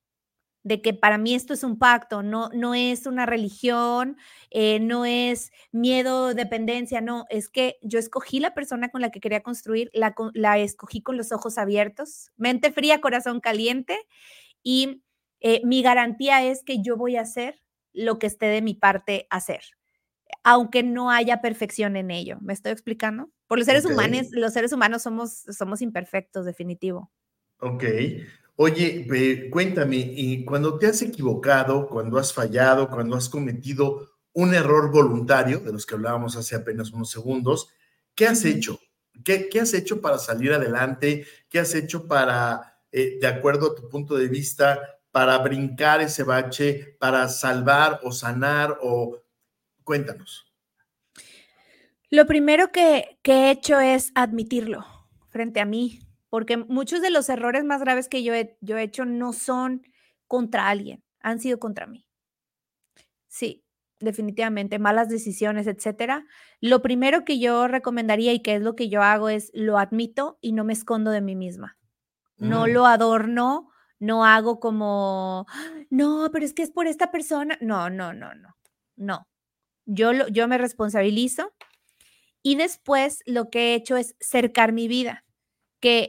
[0.64, 4.16] de que para mí esto es un pacto, no, no es una religión,
[4.50, 9.20] eh, no es miedo, dependencia, no, es que yo escogí la persona con la que
[9.20, 13.98] quería construir, la, la escogí con los ojos abiertos, mente fría, corazón caliente,
[14.62, 15.05] y
[15.40, 17.61] eh, mi garantía es que yo voy a hacer
[17.92, 19.61] lo que esté de mi parte hacer,
[20.42, 22.38] aunque no haya perfección en ello.
[22.40, 23.31] ¿Me estoy explicando?
[23.46, 27.12] Por los seres humanos, los seres humanos somos, somos imperfectos, definitivo.
[27.59, 27.85] Ok.
[28.56, 34.92] Oye, cuéntame, y cuando te has equivocado, cuando has fallado, cuando has cometido un error
[34.92, 37.68] voluntario, de los que hablábamos hace apenas unos segundos,
[38.14, 38.78] ¿qué has hecho?
[39.24, 41.26] ¿Qué, qué has hecho para salir adelante?
[41.48, 46.22] ¿Qué has hecho para, eh, de acuerdo a tu punto de vista, para brincar ese
[46.22, 49.20] bache, para salvar o sanar o
[49.82, 50.52] cuéntanos?
[52.08, 54.84] Lo primero que, que he hecho es admitirlo
[55.28, 56.00] frente a mí,
[56.35, 59.83] porque muchos de los errores más graves que yo he, yo he hecho no son
[60.27, 62.09] contra alguien, han sido contra mí.
[63.29, 63.64] Sí,
[64.01, 66.27] definitivamente, malas decisiones, etcétera.
[66.61, 70.40] Lo primero que yo recomendaría y que es lo que yo hago es lo admito
[70.40, 71.79] y no me escondo de mí misma.
[72.37, 72.70] No mm.
[72.70, 73.70] lo adorno,
[74.01, 75.47] no hago como,
[75.88, 77.57] no, pero es que es por esta persona.
[77.61, 78.57] No, no, no, no,
[78.97, 79.29] no.
[79.87, 81.55] Yo, lo, yo me responsabilizo
[82.42, 85.23] y después lo que he hecho es cercar mi vida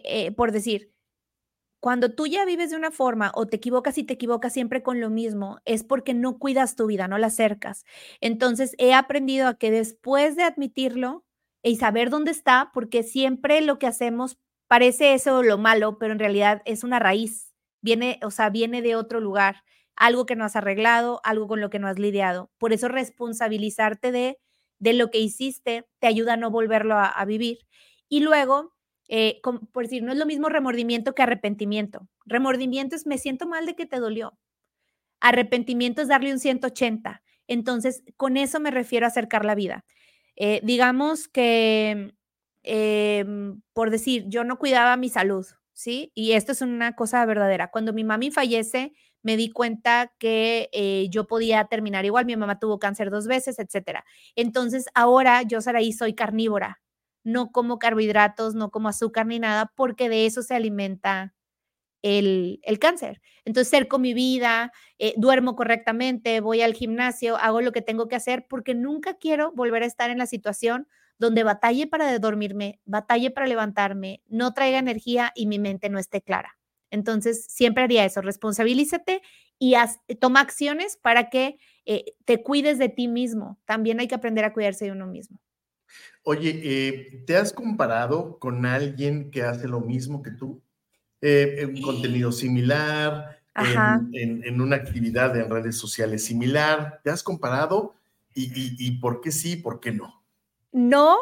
[0.06, 0.92] eh, por decir,
[1.80, 5.00] cuando tú ya vives de una forma o te equivocas y te equivocas siempre con
[5.00, 7.86] lo mismo, es porque no cuidas tu vida, no la acercas.
[8.22, 11.26] Entonces, he aprendido a que después de admitirlo
[11.64, 16.20] y saber dónde está, porque siempre lo que hacemos parece eso lo malo, pero en
[16.20, 19.64] realidad es una raíz, viene, o sea, viene de otro lugar,
[19.96, 22.52] algo que no has arreglado, algo con lo que no has lidiado.
[22.58, 24.40] Por eso responsabilizarte de,
[24.80, 27.60] de lo que hiciste te ayuda a no volverlo a vivir.
[28.10, 28.75] Y luego
[29.08, 29.39] eh,
[29.72, 32.08] por decir, no es lo mismo remordimiento que arrepentimiento.
[32.26, 34.38] Remordimiento es me siento mal de que te dolió.
[35.22, 37.24] Arrepentimiento es darle un 180.
[37.48, 39.86] Entonces, con eso me refiero a acercar la vida.
[40.36, 42.13] Eh, digamos que,
[42.63, 46.12] em, por decir, yo no cuidaba mi salud, ¿sí?
[46.15, 47.70] Y esto es una cosa verdadera.
[47.72, 52.26] Cuando mi mami fallece, me di cuenta que eh, yo podía terminar igual.
[52.26, 54.06] Mi mamá tuvo cáncer dos veces, etcétera.
[54.36, 56.80] Entonces, ahora yo, Saraí, soy carnívora
[57.26, 61.34] no como carbohidratos, no como azúcar ni nada, porque de eso se alimenta
[62.02, 63.22] el, cáncer.
[63.46, 68.16] Entonces, cerco mi vida, eh, duermo correctamente, voy al gimnasio, hago lo que tengo que
[68.16, 73.32] hacer, porque nunca quiero volver a estar en la situación donde batalle para dormirme, batalle
[73.32, 76.58] para levantarme, no traiga energía y mi mente no esté clara.
[76.92, 79.21] Entonces, siempre haría eso, responsabilízate
[79.58, 79.76] y
[80.19, 83.58] toma acciones para que eh, te cuides de ti mismo.
[83.65, 85.40] También hay que aprender a cuidarse de uno mismo.
[86.28, 90.60] Oye, eh, ¿te has comparado con alguien que hace lo mismo que tú?
[91.21, 97.00] Eh, un contenido similar, en, una actividad en redes sociales similar.
[97.04, 97.94] ¿Te has comparado?
[98.34, 100.23] ¿Y, por qué sí, por qué no?
[100.71, 101.15] No,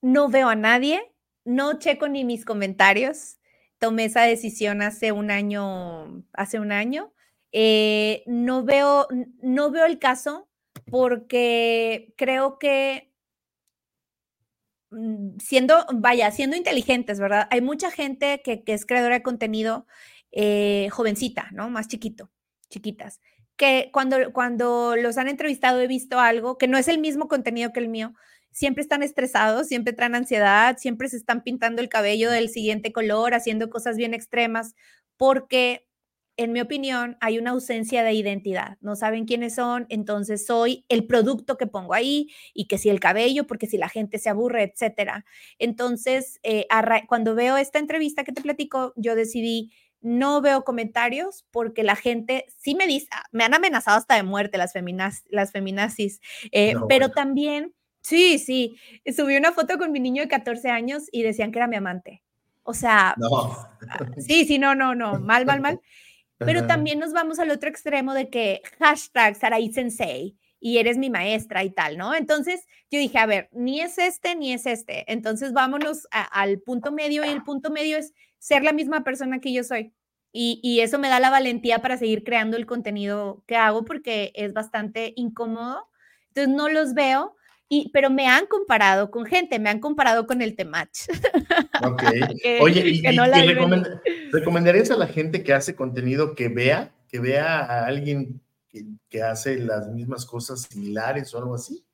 [0.00, 1.12] no veo a nadie,
[1.44, 3.36] no checo ni mis comentarios.
[3.78, 7.12] Tomé esa decisión hace un año, hace un año.
[7.52, 9.08] Eh, no veo,
[9.42, 10.48] no veo el caso
[10.90, 13.07] porque creo que
[15.38, 17.46] siendo, vaya, siendo inteligentes, ¿verdad?
[17.50, 19.86] Hay mucha gente que, que es creadora de contenido
[20.32, 21.70] eh, jovencita, ¿no?
[21.70, 22.30] Más chiquito,
[22.70, 23.20] chiquitas,
[23.56, 27.72] que cuando, cuando los han entrevistado he visto algo que no es el mismo contenido
[27.72, 28.14] que el mío,
[28.50, 33.34] siempre están estresados, siempre traen ansiedad, siempre se están pintando el cabello del siguiente color,
[33.34, 34.74] haciendo cosas bien extremas,
[35.16, 35.87] porque
[36.38, 38.78] en mi opinión, hay una ausencia de identidad.
[38.80, 43.00] No saben quiénes son, entonces soy el producto que pongo ahí y que si el
[43.00, 45.26] cabello, porque si la gente se aburre, etcétera.
[45.58, 46.66] Entonces, eh,
[47.08, 52.46] cuando veo esta entrevista que te platico, yo decidí no veo comentarios porque la gente
[52.56, 56.20] sí me dice, ah, me han amenazado hasta de muerte las, feminas, las feminazis,
[56.52, 58.76] eh, pero también, sí, sí,
[59.12, 62.22] subí una foto con mi niño de 14 años y decían que era mi amante.
[62.62, 63.68] O sea, ah,
[64.18, 65.80] sí, sí, no, no, no, mal, mal, mal.
[66.38, 71.10] Pero también nos vamos al otro extremo de que hashtag Sarai Sensei y eres mi
[71.10, 72.14] maestra y tal, ¿no?
[72.14, 75.10] Entonces yo dije, a ver, ni es este ni es este.
[75.12, 79.52] Entonces vámonos al punto medio y el punto medio es ser la misma persona que
[79.52, 79.92] yo soy.
[80.30, 84.30] Y, y, eso me da la valentía para seguir creando el contenido que hago porque
[84.34, 85.88] es bastante incómodo.
[86.28, 87.34] Entonces no los veo,
[87.68, 91.06] y, pero me han comparado con gente, me han comparado con el Temach.
[91.84, 92.02] Ok.
[92.62, 93.02] Oye, ¿y,
[94.32, 98.40] recomendarías a la gente que hace contenido que vea, que vea a alguien
[99.10, 101.84] que, hace las mismas cosas similares o algo así?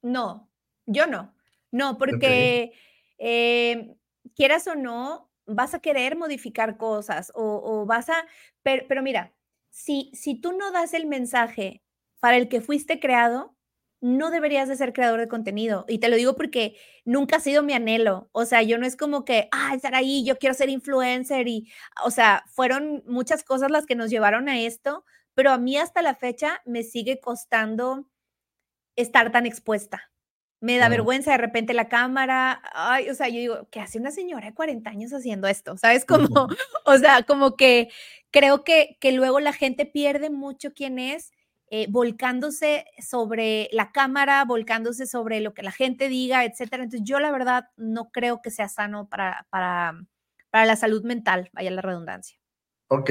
[0.00, 0.48] No,
[0.86, 1.34] yo no.
[1.70, 2.72] No, porque
[3.18, 3.96] eh,
[4.34, 8.26] quieras o no, vas a querer modificar cosas o, vas a,
[8.62, 9.32] pero, pero, mira,
[9.70, 11.82] si, si tú no das el mensaje
[12.20, 13.54] para el que fuiste creado,
[14.02, 15.84] no deberías de ser creador de contenido.
[15.88, 18.28] Y te lo digo porque nunca ha sido mi anhelo.
[18.32, 21.70] O sea, yo no es como que, ah, estar ahí, yo quiero ser influencer y,
[22.04, 26.02] o sea, fueron muchas cosas las que nos llevaron a esto, pero a mí hasta
[26.02, 28.08] la fecha me sigue costando
[28.96, 30.10] estar tan expuesta.
[30.60, 32.62] Me da vergüenza de repente la cámara.
[32.74, 35.76] Ay, o sea, yo digo, ¿qué hace una señora de 40 años haciendo esto?
[35.76, 36.04] ¿Sabes?
[36.04, 36.48] Como,
[36.86, 37.88] o sea, como que
[38.32, 41.32] creo que, que luego la gente pierde mucho quién es
[41.74, 46.82] eh, volcándose sobre la cámara, volcándose sobre lo que la gente diga, etcétera.
[46.82, 49.98] Entonces, yo la verdad no creo que sea sano para, para,
[50.50, 52.36] para la salud mental, vaya la redundancia.
[52.88, 53.10] Ok.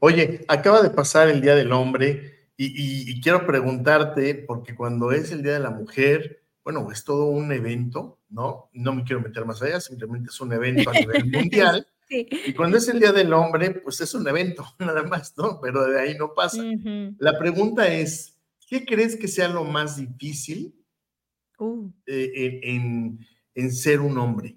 [0.00, 5.44] Oye, acaba de pasar el Día del Hombre y, quiero preguntarte, porque cuando es el
[5.44, 8.70] Día de la Mujer, bueno, es todo un evento, ¿no?
[8.72, 11.86] No me quiero meter más allá, simplemente es un evento a nivel mundial.
[12.10, 15.60] Y cuando es el Día del Hombre, pues es un evento, nada más, ¿no?
[15.60, 16.62] Pero de ahí no pasa.
[17.18, 18.36] La pregunta es,
[18.68, 20.74] ¿qué crees que sea lo más difícil
[21.58, 21.88] uh.
[22.06, 24.56] eh, en, ser un hombre?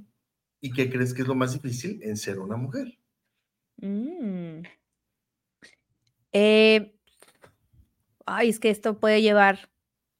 [0.60, 2.98] ¿Y qué crees que es lo más difícil en ser una mujer?
[3.78, 4.64] Mm.
[6.32, 6.96] Eh,
[8.26, 9.70] ay, es que esto puede llevar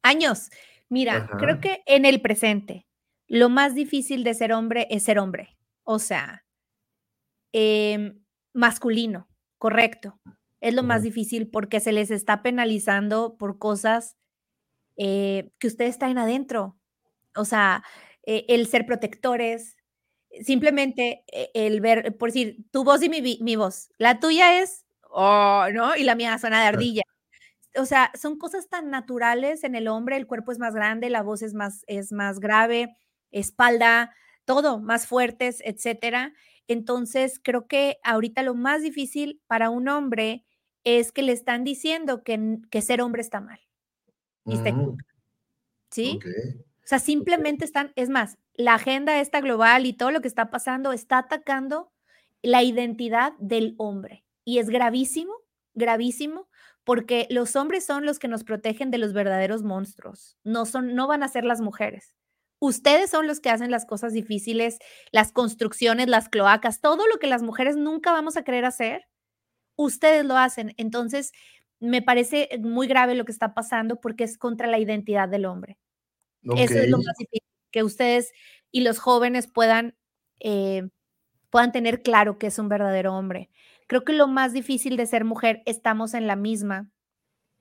[0.02, 0.50] años.
[0.88, 2.86] Mira, creo que en el presente,
[3.26, 5.56] lo más difícil de ser hombre es ser hombre.
[5.82, 6.43] O sea,
[7.56, 8.20] Em,
[8.52, 9.28] masculino,
[9.58, 10.18] correcto.
[10.60, 14.16] Es lo más difícil porque se les está penalizando por cosas
[14.96, 16.76] eh, que ustedes traen adentro.
[17.36, 17.84] O sea,
[18.24, 19.76] eh, el ser protectores,
[20.42, 23.88] simplemente eh, el ver, por decir, tu voz y mi, voz.
[23.98, 25.94] La tuya es, oh, ¿no?
[25.94, 27.02] Y la mía suena de ardilla.
[27.76, 31.22] O sea, son cosas tan naturales en el hombre, el cuerpo es más grande, la
[31.22, 32.96] voz es más, es más grave,
[33.30, 34.12] espalda,
[34.44, 36.32] todo más fuertes, etcétera.
[36.68, 40.44] Entonces, creo que ahorita lo más difícil para un hombre
[40.84, 43.60] es que le están diciendo que, que ser hombre está mal.
[44.44, 44.96] Y mm.
[45.90, 46.18] ¿Sí?
[46.22, 50.50] O sea, simplemente están, es más, la agenda esta global y todo lo que está
[50.50, 51.90] pasando está atacando
[52.42, 54.24] la identidad del hombre.
[54.44, 55.34] Y es gravísimo,
[55.72, 56.48] gravísimo,
[56.84, 60.36] porque los hombres son los que nos protegen de los verdaderos monstruos.
[60.44, 62.14] No son, no van a ser las mujeres.
[62.60, 64.78] Ustedes son los que hacen las cosas difíciles,
[65.12, 69.06] las construcciones, las cloacas, todo lo que las mujeres nunca vamos a querer hacer,
[69.76, 70.74] ustedes lo hacen.
[70.76, 71.32] Entonces,
[71.80, 75.78] me parece muy grave lo que está pasando porque es contra la identidad del hombre.
[76.56, 78.32] Eso es lo más difícil, que ustedes
[78.70, 79.96] y los jóvenes puedan,
[80.40, 80.88] eh,
[81.50, 83.50] puedan tener claro que es un verdadero hombre.
[83.86, 86.90] Creo que lo más difícil de ser mujer, estamos en la misma,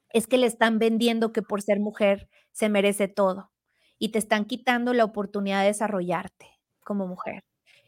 [0.10, 3.53] es que le están vendiendo que por ser mujer se merece todo
[4.00, 6.48] y te están quitando la oportunidad de desarrollarte
[6.84, 7.44] como mujer.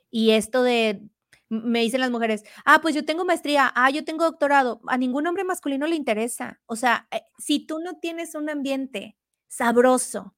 [0.09, 1.01] Y esto de,
[1.49, 5.27] me dicen las mujeres, ah, pues yo tengo maestría, ah, yo tengo doctorado, a ningún
[5.27, 6.61] hombre masculino le interesa.
[6.65, 10.35] O sea, eh, si tú no tienes un ambiente sabroso,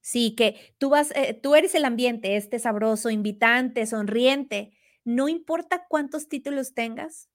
[0.00, 4.72] sí, que tú vas, eh, tú eres el ambiente, este sabroso, invitante, sonriente,
[5.04, 7.28] no importa cuántos títulos tengas,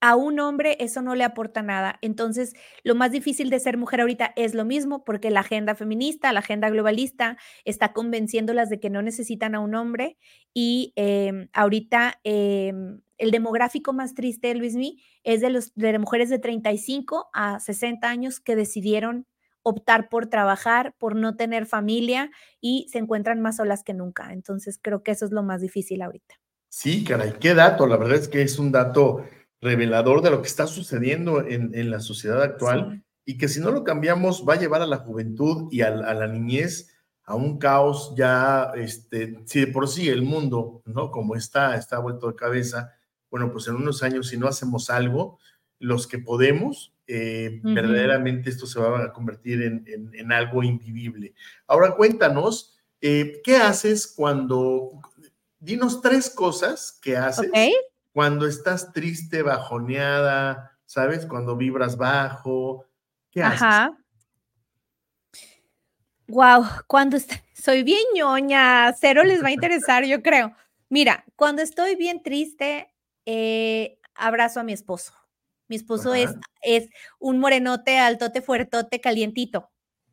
[0.00, 1.98] a un hombre eso no le aporta nada.
[2.00, 6.32] Entonces, lo más difícil de ser mujer ahorita es lo mismo, porque la agenda feminista,
[6.32, 10.16] la agenda globalista, está convenciéndolas de que no necesitan a un hombre.
[10.54, 16.38] Y em, ahorita em, el demográfico más triste, Luismi, es de, los, de mujeres de
[16.38, 19.26] 35 a 60 años que decidieron
[19.62, 22.30] optar por trabajar, por no tener familia
[22.62, 24.32] y se encuentran más solas que nunca.
[24.32, 26.36] Entonces, creo que eso es lo más difícil ahorita.
[26.70, 27.86] Sí, caray, qué dato.
[27.86, 29.24] La verdad es que es un dato
[29.60, 33.70] revelador de lo que está sucediendo en, en la sociedad actual y que si no
[33.70, 36.90] lo cambiamos va a llevar a la juventud y a, la niñez
[37.22, 41.12] a un caos ya, este, si de por sí el mundo, ¿no?
[41.12, 42.92] Como está, está vuelto de cabeza,
[43.30, 45.38] bueno, pues en unos años si no hacemos algo,
[45.78, 51.34] los que podemos, eh, verdaderamente esto se va a convertir en, en, algo invivible.
[51.68, 54.90] Ahora cuéntanos, eh, ¿qué haces cuando,
[55.60, 57.48] dinos tres cosas que haces
[58.12, 61.26] cuando estás triste, bajoneada, ¿sabes?
[61.26, 62.86] Cuando vibras bajo,
[63.30, 63.62] ¿qué haces?
[63.62, 63.96] Ajá.
[66.26, 67.18] Wow, cuando
[67.54, 70.54] soy bien ñoña, cero les va a interesar, yo creo.
[70.88, 72.94] Mira, cuando estoy bien triste,
[73.26, 75.12] eh, abrazo a mi esposo.
[75.66, 76.30] Mi esposo es,
[76.62, 76.88] es
[77.20, 79.70] un morenote, altote, fuertote, calientito.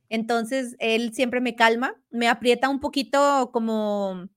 [0.09, 4.29] Entonces, él siempre me calma, me aprieta un poquito como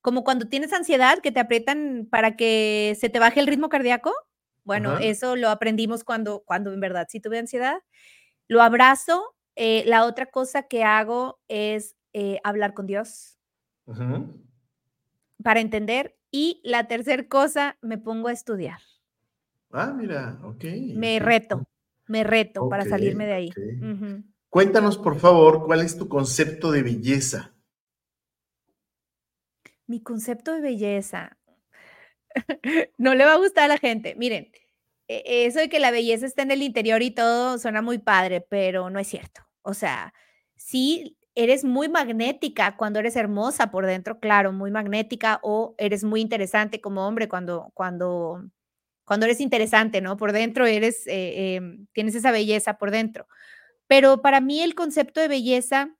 [0.00, 4.12] como cuando tienes ansiedad, que te aprietan para que se te baje el ritmo cardíaco.
[4.64, 7.82] Bueno, eso lo aprendimos cuando, cuando en verdad sí tuve ansiedad.
[8.46, 9.36] Lo abrazo.
[9.56, 13.38] Eh, la otra cosa que hago es eh, hablar con Dios
[15.42, 16.16] para entender.
[16.30, 18.78] Y la tercera cosa, me pongo a estudiar.
[19.72, 20.64] Ah, mira, ok.
[20.94, 21.66] Me reto,
[22.06, 23.50] me reto para salirme de ahí.
[24.48, 27.54] Cuéntanos, por favor, cuál es tu concepto de belleza.
[29.90, 31.36] Mi concepto de belleza.
[32.96, 34.14] no le va a gustar a la gente.
[34.14, 34.52] Miren,
[35.08, 38.40] e, eso de que la belleza está en el interior y todo suena muy padre,
[38.40, 39.40] pero no es cierto.
[39.62, 40.14] O sea,
[40.54, 46.20] sí eres muy magnética cuando eres hermosa por dentro, claro, muy magnética, o eres muy
[46.20, 48.44] interesante como hombre cuando, cuando,
[49.04, 50.16] cuando eres interesante, ¿no?
[50.16, 53.26] Por dentro eres, eh, em, tienes esa belleza por dentro.
[53.88, 55.96] Pero para mí el concepto de belleza,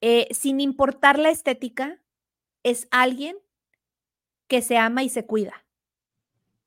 [0.00, 2.00] eh, sin importar la estética,
[2.66, 3.36] es alguien
[4.48, 5.64] que se ama y se cuida.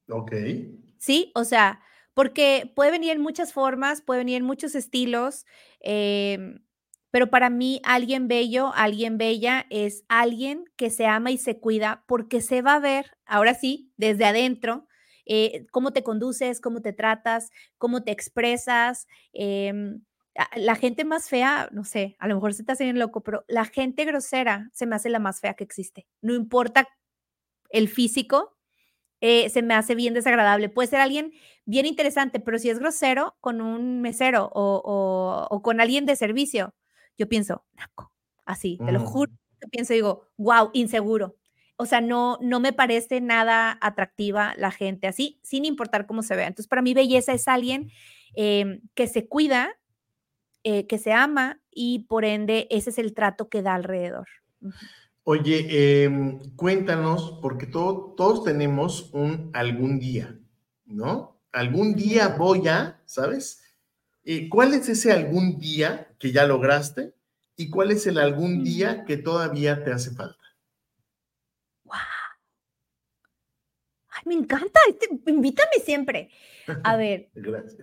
[0.10, 0.32] Ok.
[0.98, 1.82] Sí, o sea,
[2.14, 5.46] porque puede venir en muchas formas, puede venir en muchos estilos,
[5.82, 6.64] em,
[7.12, 12.04] pero para mí alguien bello, alguien bella es alguien que se ama y se cuida
[12.08, 14.88] porque se va a ver, ahora sí, desde adentro,
[15.26, 19.74] eh, cómo te conduces, cómo te tratas, cómo te expresas, eh,
[20.56, 23.44] la gente más fea, no sé, a lo mejor se te hace bien loco, pero
[23.48, 26.08] la gente grosera se me hace la más fea que existe.
[26.22, 26.88] No importa
[27.70, 28.58] el físico,
[29.22, 30.70] eh, se me hace bien desagradable.
[30.70, 31.34] Puede ser alguien
[31.66, 36.74] bien interesante, pero si es grosero con un mesero o, con alguien de servicio,
[37.18, 37.66] yo pienso,
[38.46, 39.70] así, te lo juro, mm.
[39.70, 41.36] pienso y digo, wow, inseguro.
[41.76, 46.36] O sea, no, no me parece nada atractiva la gente así, sin importar cómo se
[46.36, 46.48] vea.
[46.48, 47.90] Entonces, para mí, belleza es alguien
[48.36, 49.79] em, que se cuida,
[50.64, 54.28] eh, que se ama y por ende ese es el trato que da alrededor.
[55.24, 60.38] Oye, em, cuéntanos, porque todos tenemos un algún día,
[60.86, 61.40] ¿no?
[61.52, 63.64] Algún día voy a, ¿sabes?
[64.24, 67.14] Eh, ¿Cuál es ese algún día que ya lograste
[67.56, 70.44] y cuál es el algún día que todavía te hace falta?
[71.86, 71.96] ¡Wow!
[74.10, 76.30] Ay, me encanta, este, invítame siempre.
[76.84, 77.32] A ver,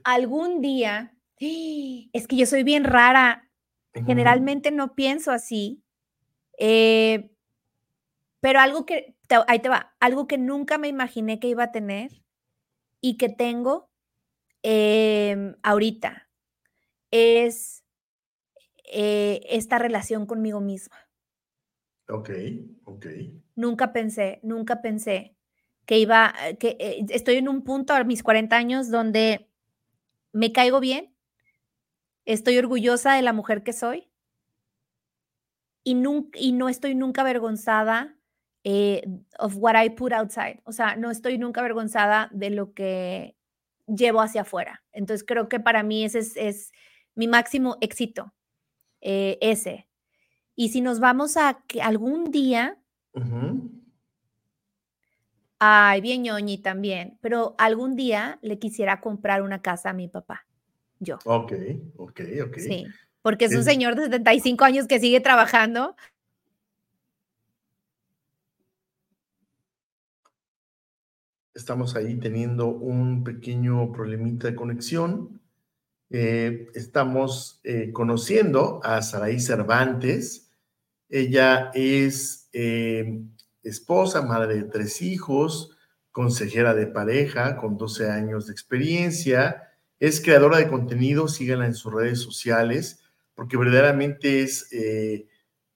[0.04, 3.50] algún día es que yo soy bien rara.
[4.06, 5.82] Generalmente no pienso así.
[6.58, 7.30] Eh,
[8.40, 9.16] pero algo que,
[9.48, 12.22] ahí te va, algo que nunca me imaginé que iba a tener
[13.00, 13.90] y que tengo
[14.62, 16.28] em, ahorita
[17.10, 17.84] es
[18.84, 20.96] eh, esta relación conmigo misma.
[22.08, 22.30] Ok,
[22.84, 23.06] ok.
[23.56, 25.34] Nunca pensé, nunca pensé
[25.86, 29.48] que iba, que eh, estoy en un punto a mis 40 años donde
[30.32, 31.15] me caigo bien,
[32.26, 34.10] Estoy orgullosa de la mujer que soy
[35.84, 35.96] y,
[36.34, 38.16] y no estoy nunca avergonzada
[38.64, 39.06] eh,
[39.38, 40.60] of what I put outside.
[40.64, 43.36] O sea, no estoy nunca avergonzada de lo que
[43.86, 44.82] llevo hacia afuera.
[44.90, 46.72] Entonces creo que para mí ese es,
[47.14, 48.34] mi máximo éxito,
[49.00, 49.88] eh, ese.
[50.56, 52.76] Y si nos vamos a que algún día,
[55.60, 60.44] ay, bien ñoñi también, pero algún día le quisiera comprar una casa a mi papá
[61.00, 61.18] yo.
[61.24, 61.52] Ok,
[61.96, 62.58] ok, ok.
[62.58, 62.86] Sí,
[63.22, 65.96] porque es un señor de 75 años que sigue trabajando.
[71.54, 75.40] Estamos ahí teniendo un pequeño problemita de conexión.
[76.10, 80.52] Eh, estamos eh, conociendo a Saraí Cervantes.
[81.08, 83.22] Ella es eh,
[83.62, 85.76] esposa, madre de tres hijos,
[86.12, 89.65] consejera de pareja con 12 años de experiencia.
[89.98, 93.00] Es creadora de contenido, síganla en sus redes sociales,
[93.34, 94.68] porque verdaderamente es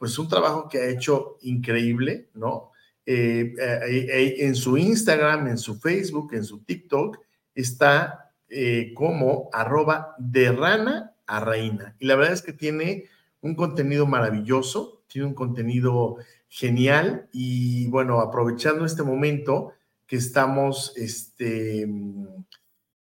[0.00, 2.70] pues un trabajo que ha hecho increíble, ¿no?
[3.04, 7.18] Eh, eh, eh, en su Instagram, en su Facebook, en su TikTok,
[7.54, 8.32] está
[8.94, 11.94] como arroba de rana a reina.
[11.98, 13.04] Y la verdad es que tiene
[13.42, 16.16] un contenido maravilloso, tiene un contenido
[16.48, 19.72] genial y bueno, aprovechando este momento
[20.06, 21.88] que estamos, este...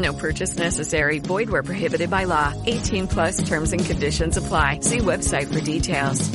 [0.00, 1.18] No purchase necessary.
[1.20, 2.52] Void where prohibited by law.
[2.66, 4.80] 18 plus terms and conditions apply.
[4.80, 6.30] See website for details.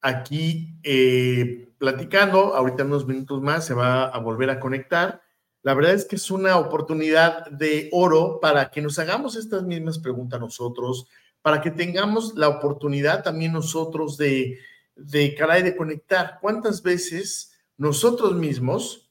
[0.00, 5.20] Aquí, eh, platicando, ahorita en unos minutos más se va a volver a conectar.
[5.62, 9.98] La verdad es que es una oportunidad de oro para que nos hagamos estas mismas
[9.98, 11.08] preguntas nosotros,
[11.42, 14.60] para que tengamos la oportunidad también nosotros de,
[14.94, 16.38] de caray, de conectar.
[16.40, 19.10] ¿Cuántas veces nosotros mismos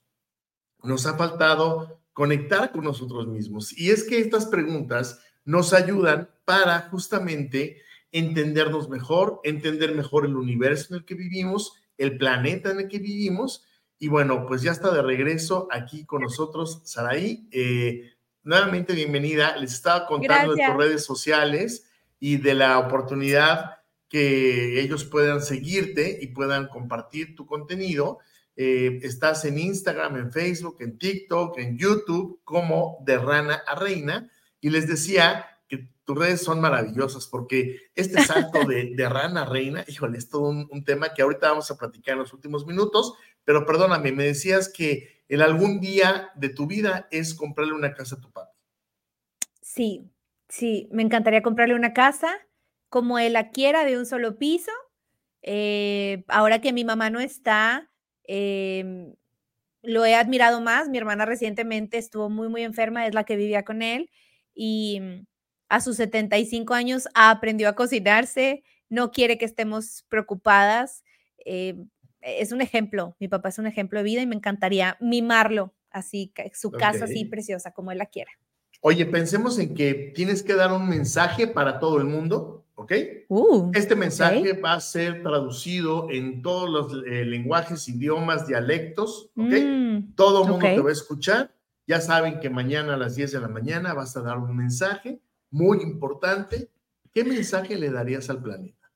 [0.84, 3.78] nos ha faltado conectar con nosotros mismos?
[3.78, 10.88] Y es que estas preguntas nos ayudan para justamente entendernos mejor, entender mejor el universo
[10.90, 13.66] en el que vivimos el planeta en el que vivimos.
[14.00, 17.48] Y bueno, pues ya está de regreso aquí con nosotros, Saraí.
[17.52, 18.14] Eh,
[18.44, 19.58] nuevamente bienvenida.
[19.58, 21.90] Les estaba contando de tus redes sociales
[22.20, 23.78] y de la oportunidad
[24.10, 28.20] que ellos puedan seguirte y puedan compartir tu contenido.
[28.58, 34.30] Eh, estás en Instagram, en Facebook, en TikTok, en YouTube, como de rana a reina.
[34.60, 35.46] Y les decía
[36.08, 40.86] tus redes son maravillosas porque este salto de, de rana reina, híjole, es todo un,
[40.86, 45.22] tema que ahorita vamos a platicar en los últimos minutos, pero perdóname, me decías que
[45.28, 48.54] el algún día de tu vida es comprarle una casa a tu papá.
[49.62, 50.10] Sí,
[50.48, 52.34] sí, me encantaría comprarle una casa
[52.88, 54.72] como él la quiera, de un solo piso.
[55.42, 57.92] Eh, ahora que mi mamá no está,
[58.28, 59.16] em,
[59.82, 60.90] lo he admirado más.
[60.90, 64.10] Mi hermana recientemente estuvo muy, muy enferma, es la que vivía con él
[64.54, 65.02] y
[65.70, 71.04] a sus 75 años aprendió a cocinarse, no quiere que estemos preocupadas.
[71.46, 71.76] Eh,
[72.22, 76.34] es un ejemplo, mi papá es un ejemplo de vida y me encantaría mimarlo así,
[76.54, 78.32] su casa así preciosa como él la quiera.
[78.82, 82.94] Oye, pensemos en que tienes que dar un mensaje para todo el mundo, ¿ok?
[83.28, 89.52] Uh, este mensaje va a ser traducido en todos los eh, lenguajes, idiomas, dialectos, ¿ok?
[89.52, 91.54] Mm, todo el mundo te va a escuchar.
[91.88, 95.20] Ya saben que mañana a las 10 de la mañana vas a dar un mensaje
[95.50, 96.70] muy importante.
[97.12, 98.92] ¿Qué mensaje le darías al planeta?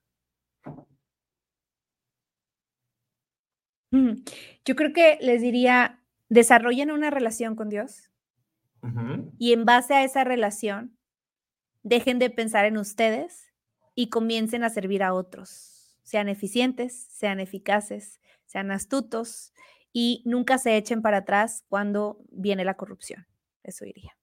[3.90, 4.22] Mm,
[4.64, 8.10] yo creo que les diría, desarrollen una relación con Dios
[9.38, 10.96] y en base a esa relación,
[11.84, 13.51] dejen de pensar en ustedes
[13.94, 15.98] y comiencen a servir a otros.
[16.02, 19.52] Sean eficientes, sean eficaces, sean astutos
[19.92, 23.26] y nunca se echen para atrás cuando viene la corrupción.
[23.62, 24.16] Eso diría.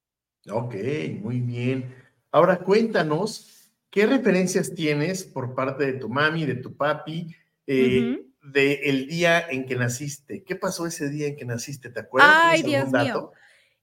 [0.51, 0.75] Ok,
[1.21, 1.95] muy bien.
[2.31, 9.07] Ahora cuéntanos, ¿qué referencias tienes por parte de tu mami, de tu papi, eh, del
[9.07, 10.43] día en que naciste?
[10.43, 11.89] ¿Qué pasó ese día en que naciste?
[11.89, 12.37] ¿Te acuerdas?
[12.41, 13.31] Ay, Dios mío.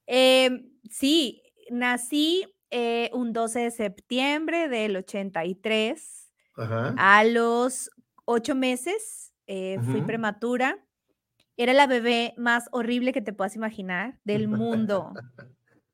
[0.07, 6.33] Em, sí, nací eh, un 12 de septiembre del 83.
[6.59, 7.91] A los
[8.25, 10.79] ocho meses eh, fui prematura.
[11.57, 15.13] Era la bebé más horrible que te puedas imaginar del mundo.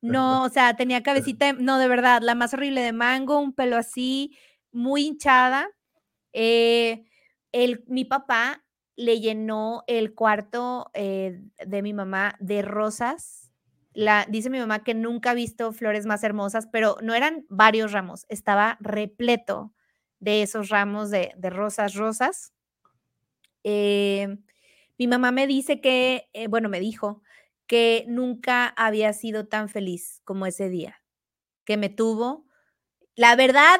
[0.01, 3.77] No, o sea, tenía cabecita, no, de verdad, la más horrible de mango, un pelo
[3.77, 4.37] así,
[4.71, 5.69] muy hinchada.
[6.33, 7.05] Eh,
[7.51, 8.63] el, mi papá
[8.95, 13.42] le llenó el cuarto eh, de mi mamá de rosas.
[13.93, 17.91] La, dice mi mamá que nunca ha visto flores más hermosas, pero no eran varios
[17.91, 19.73] ramos, estaba repleto
[20.19, 22.53] de esos ramos de, rosas rosas.
[23.63, 24.37] Eh,
[24.97, 27.21] mi mamá me dice que, bueno, me dijo
[27.67, 31.01] que nunca había sido tan feliz como ese día,
[31.65, 32.45] que me tuvo.
[33.15, 33.79] La verdad,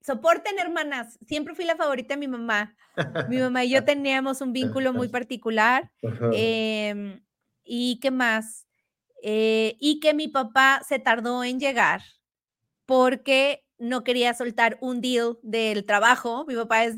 [0.00, 2.76] soporten hermanas, siempre fui la favorita de mi mamá.
[3.28, 5.90] Mi mamá y yo teníamos un vínculo muy particular.
[6.32, 7.22] Em,
[7.64, 8.66] ¿Y qué más?
[9.22, 12.02] Eh, y que mi papá se tardó en llegar
[12.86, 16.44] porque no quería soltar un deal del trabajo.
[16.46, 16.96] Mi papá es,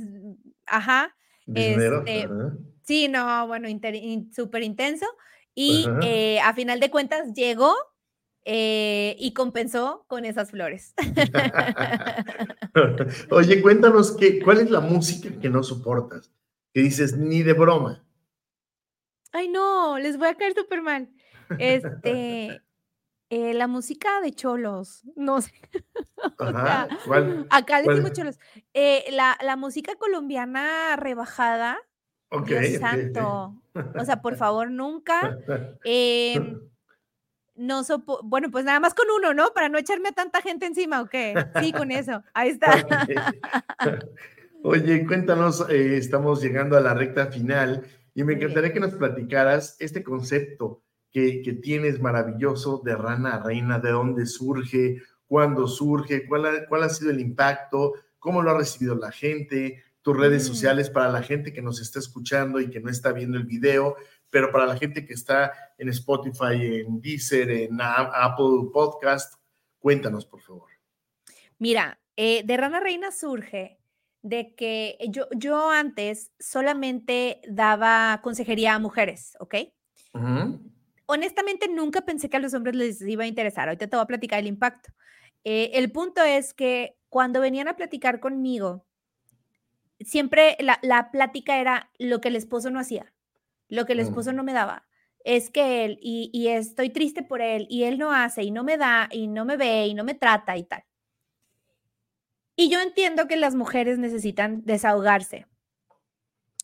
[0.66, 1.14] ajá.
[1.54, 2.52] Este, ajá.
[2.82, 5.06] sí, no, bueno, in- súper intenso.
[5.54, 7.74] Y eh, a final de cuentas llegó
[8.44, 10.94] eh, y compensó con esas flores.
[13.30, 16.32] Oye, cuéntanos qué, cuál es la música que no soportas,
[16.72, 18.04] que dices ni de broma.
[19.32, 21.08] Ay, no, les voy a caer súper mal.
[21.58, 22.60] Este,
[23.30, 25.52] eh, la música de cholos, no sé.
[26.38, 27.46] O Ajá, sea, ¿cuál?
[27.50, 28.38] acá le decimos cholos.
[28.72, 31.78] Eh, la, la música colombiana rebajada,
[32.46, 33.54] Dios santo.
[33.98, 35.36] O sea, por favor, nunca.
[35.84, 36.60] em,
[37.56, 39.52] no sopo- bueno, pues nada más con uno, ¿no?
[39.54, 41.34] Para no echarme a tanta gente encima, ¿o qué?
[41.60, 42.22] Sí, con eso.
[42.34, 42.84] Ahí está.
[44.62, 49.76] Oye, cuéntanos, eh, estamos llegando a la recta final y me encantaría que nos platicaras
[49.78, 50.83] este concepto
[51.14, 56.66] que, que tienes maravilloso de rana a reina, de dónde surge, cuándo surge, cuál ha,
[56.66, 60.46] cuál ha sido el impacto, cómo lo ha recibido la gente, tus redes Mm.
[60.52, 63.94] sociales para la gente que nos está escuchando y que no está viendo el video,
[64.28, 69.34] pero para la gente que está en Spotify, en Deezer, en Apple Podcast,
[69.78, 70.68] cuéntanos, por favor.
[71.60, 73.78] Mira, eh, de Rana Reina surge
[74.22, 79.54] de que yo, yo antes solamente daba consejería a mujeres, ¿ok?
[81.06, 83.68] Honestamente, nunca pensé que a los hombres les iba a interesar.
[83.68, 84.92] Ahorita te voy a platicar el impacto.
[85.44, 88.86] Eh, el punto es que cuando venían a platicar conmigo,
[90.00, 93.12] siempre la, la plática era lo que el esposo no hacía,
[93.68, 94.36] lo que el esposo Mm.
[94.36, 94.86] no me daba.
[95.24, 98.64] Es que él, y, y estoy triste por él, y él no hace, y no
[98.64, 100.84] me da, y no me ve, y no me trata, y tal.
[102.56, 105.46] Y yo entiendo que las mujeres necesitan desahogarse.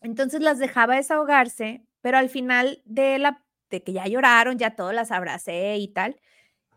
[0.01, 4.93] Entonces las dejaba desahogarse, pero al final de la de que ya lloraron, ya todas
[4.93, 6.19] las abracé y tal,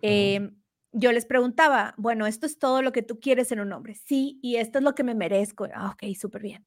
[0.01, 0.57] em,
[0.93, 3.95] yo les preguntaba, bueno, esto es todo lo que tú quieres en un hombre.
[4.07, 5.67] Sí, y esto es lo que me merezco.
[5.75, 6.67] Ah, ok, súper bien.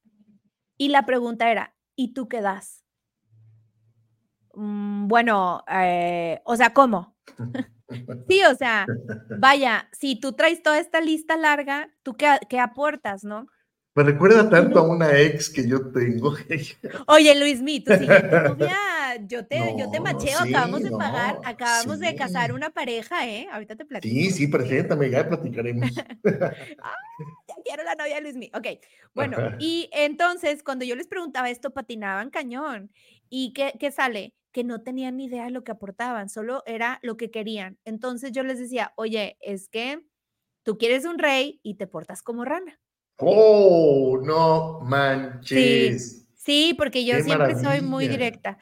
[0.76, 2.84] Y la pregunta era, ¿y tú qué das?
[4.54, 7.16] "Mm, bueno, eh, o sea, ¿cómo?
[8.28, 8.86] Sí, o sea,
[9.38, 13.46] vaya, si tú traes toda esta lista larga, ¿tú qué, qué aportas, no?
[13.94, 16.34] Me recuerda tanto a una ex que yo tengo.
[17.08, 18.76] Oye, Luis, mi, tu siguiente novia,
[19.16, 22.16] yo te, yo te macheo, sí, acabamos de no, pagar, acabamos de sí.
[22.16, 23.48] casar una pareja, ¿eh?
[23.50, 24.14] Ahorita te platico.
[24.14, 25.90] Sí, sí, preséntame, ya platicaremos.
[26.24, 28.50] ya quiero la novia de Luis Mi.
[28.54, 28.66] Ok,
[29.14, 29.56] bueno, Ajá.
[29.58, 32.90] y entonces cuando yo les preguntaba esto, patinaban cañón.
[33.30, 34.34] ¿Y qué, qué sale?
[34.52, 37.78] Que no tenían ni idea de lo que aportaban, solo era lo que querían.
[37.84, 40.00] Entonces yo les decía, oye, es que
[40.62, 42.80] tú quieres un rey y te portas como rana.
[43.18, 46.26] ¡Oh, no Sí, manches!
[46.34, 48.58] sí, porque yo ¡Qué siempre soy muy directa.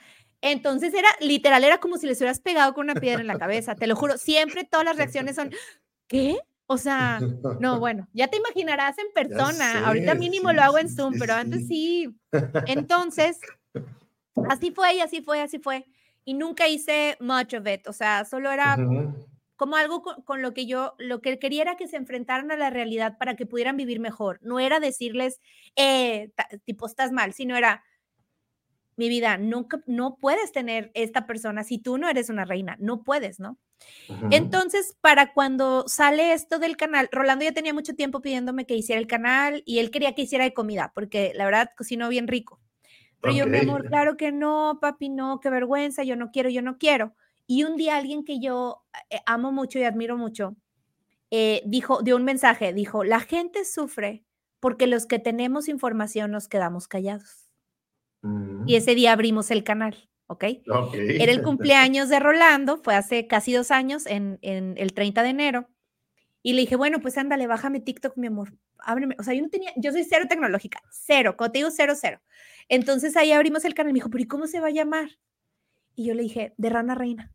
[0.53, 3.75] Entonces era, literal, era como si les hubieras pegado con una piedra en la cabeza,
[3.75, 4.17] te lo juro.
[4.17, 5.51] Siempre todas las reacciones son,
[6.07, 6.39] ¿qué?
[6.67, 7.21] O sea,
[7.61, 9.87] no, bueno, ya te imaginarás en persona.
[9.87, 12.17] Ahorita sé, mínimo sí, lo hago en Zoom, sí, pero antes sí.
[12.67, 13.41] Entonces,
[14.49, 15.87] así fue y así fue, así fue.
[16.25, 17.87] Y nunca hice much of it.
[17.89, 18.77] O sea, solo era
[19.57, 22.57] como algo con, con lo que yo, lo que quería era que se enfrentaran a
[22.57, 24.39] la realidad para que pudieran vivir mejor.
[24.43, 25.41] No era decirles,
[25.77, 26.31] eh,
[26.65, 27.83] tipo, estás mal, sino era,
[28.97, 33.03] mi vida, nunca, no puedes tener esta persona si tú no eres una reina, no
[33.03, 33.59] puedes, ¿no?
[34.31, 39.01] Entonces, para cuando sale esto del canal, Rolando ya tenía mucho tiempo pidiéndome que hiciera
[39.01, 42.61] el canal y él quería que hiciera de comida, porque la verdad cocinó bien rico.
[43.21, 46.63] Pero yo, mi amor, claro que no, papi, no, qué vergüenza, yo no quiero, yo
[46.63, 47.15] no quiero.
[47.47, 50.57] Y un día alguien que yo eh, amo mucho y admiro mucho,
[51.31, 54.25] eh, dijo, dio un mensaje, dijo, la gente sufre
[54.61, 57.46] porque los que tenemos información nos quedamos callados.
[58.67, 60.45] Y ese día abrimos el canal, ¿ok?
[60.69, 60.95] Ok.
[60.95, 65.29] Era el cumpleaños de Rolando, fue hace casi dos años, en, en el 30 de
[65.29, 65.69] enero.
[66.43, 68.55] Y le dije, bueno, pues ándale, bájame TikTok, mi amor.
[68.79, 69.17] Ábreme.
[69.19, 72.21] O sea, yo no tenía, yo soy cero tecnológica, cero, cuando te digo cero, cero.
[72.69, 73.93] Entonces ahí abrimos el canal.
[73.93, 75.09] Me dijo, pero ¿y cómo se va a llamar?
[75.97, 77.33] Y yo le dije, de rana reina.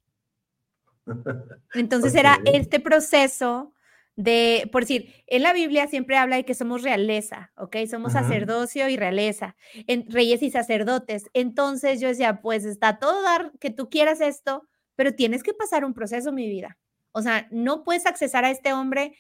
[1.73, 3.73] Entonces era este proceso
[4.15, 7.77] de, por decir, en la Biblia siempre habla de que somos realeza, ¿ok?
[7.89, 8.23] Somos Ujú.
[8.23, 9.55] sacerdocio y realeza,
[9.87, 11.29] en, reyes y sacerdotes.
[11.33, 15.85] Entonces yo decía, pues está todo dar que tú quieras esto, pero tienes que pasar
[15.85, 16.77] un proceso, mi vida.
[17.13, 19.15] O sea, no puedes accesar a este hombre,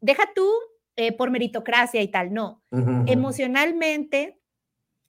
[0.00, 0.48] deja tú
[0.96, 2.62] eh, por meritocracia y tal, no.
[3.06, 4.40] Emocionalmente,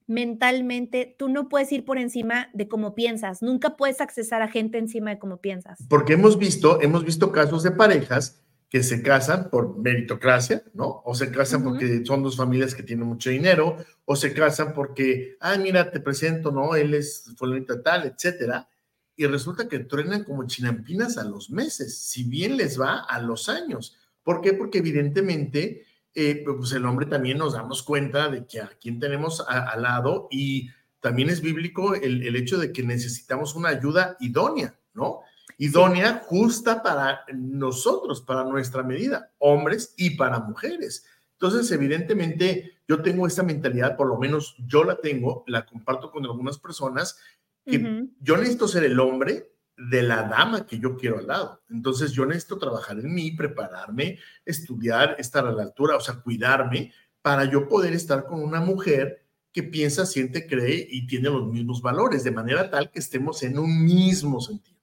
[0.05, 3.41] mentalmente, tú no puedes ir por encima de cómo piensas.
[3.41, 5.79] Nunca puedes accesar a gente encima de cómo piensas.
[5.89, 11.01] Porque hemos visto, hemos visto casos de parejas que se casan por meritocracia, ¿no?
[11.05, 15.37] O se casan porque son dos familias que tienen mucho dinero, o se casan porque,
[15.39, 16.75] ah, mira, te presento, ¿no?
[16.75, 18.67] Él es fulanita tal, etcétera.
[19.15, 23.49] Y resulta que truenan como chinampinas a los meses, si bien les va a los
[23.49, 23.97] años.
[24.21, 24.53] ¿Por qué?
[24.53, 25.85] Porque evidentemente
[26.19, 30.27] eh, pues el hombre también nos damos cuenta de que a quién tenemos al lado
[30.31, 35.19] y también es bíblico el, el, hecho de que necesitamos una ayuda idónea, ¿no?
[35.57, 41.05] Idónea, justa para nosotros, para nuestra medida, hombres y para mujeres.
[41.33, 46.25] Entonces, evidentemente, yo tengo esta mentalidad, por lo menos yo la tengo, la comparto con
[46.25, 47.17] algunas personas,
[47.65, 51.61] que yo necesito ser el hombre de la dama que yo quiero al lado.
[51.69, 56.93] Entonces, yo necesito trabajar en mí, prepararme, estudiar, estar a la altura, o sea, cuidarme
[57.21, 61.81] para yo poder estar con una mujer que piensa, siente, cree y tiene los mismos
[61.81, 64.76] valores, de manera tal que estemos en un mismo sentido.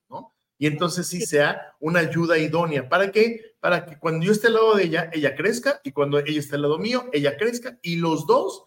[0.58, 2.88] Y entonces sí sea una ayuda idónea.
[2.88, 3.56] ¿Para qué?
[3.60, 6.56] Para que cuando yo esté al lado de ella, ella crezca y cuando ella esté
[6.56, 8.66] al lado mío, ella crezca y los dos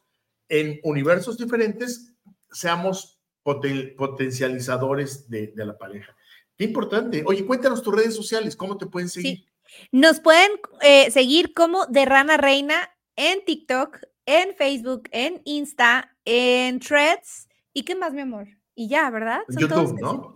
[0.49, 2.13] en universos diferentes
[2.51, 6.15] seamos potencializadores de, de la pareja.
[6.57, 7.23] Qué importante.
[7.25, 9.37] Oye, cuéntanos tus redes sociales, ¿cómo te pueden seguir?
[9.37, 9.47] Sí.
[9.91, 16.79] Nos pueden eh, seguir como de Rana Reina en TikTok, en Facebook, en Insta, en
[16.79, 17.47] Threads.
[17.73, 18.47] ¿Y qué más, mi amor?
[18.75, 19.41] Y ya, ¿verdad?
[19.49, 20.35] Son YouTube, ¿no?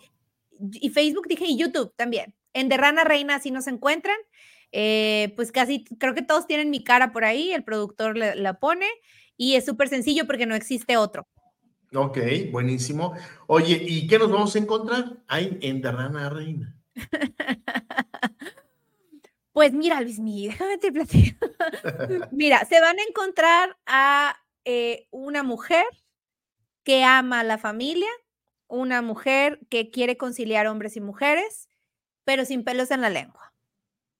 [0.74, 2.36] Y Facebook dije, y YouTube también.
[2.54, 4.18] En De Rana Reina, si nos encuentran.
[4.72, 8.88] Eh, pues casi, creo que todos tienen mi cara por ahí, el productor la pone
[9.36, 11.28] y es súper sencillo porque no existe otro.
[11.94, 12.20] Ok,
[12.52, 13.14] buenísimo.
[13.48, 15.18] Oye, ¿y qué nos vamos a encontrar?
[15.28, 16.76] Ahí en De Rana Reina.
[19.54, 21.46] Pues mira, Luis déjame te platico.
[22.32, 25.86] mira, se van a encontrar a eh, una mujer
[26.84, 28.08] que ama a la familia,
[28.72, 31.70] una mujer que quiere conciliar hombres y mujeres,
[32.24, 33.54] pero sin pelos en la lengua.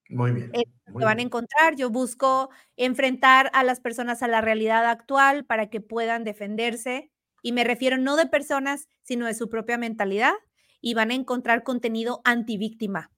[0.10, 0.52] Muy bien.
[0.54, 1.76] se van a encontrar.
[1.76, 7.10] Yo busco enfrentar a las personas a la realidad actual para que puedan defenderse.
[7.42, 10.34] Y me refiero no de personas, sino de su propia mentalidad.
[10.82, 13.12] Y van a encontrar contenido antivíctima.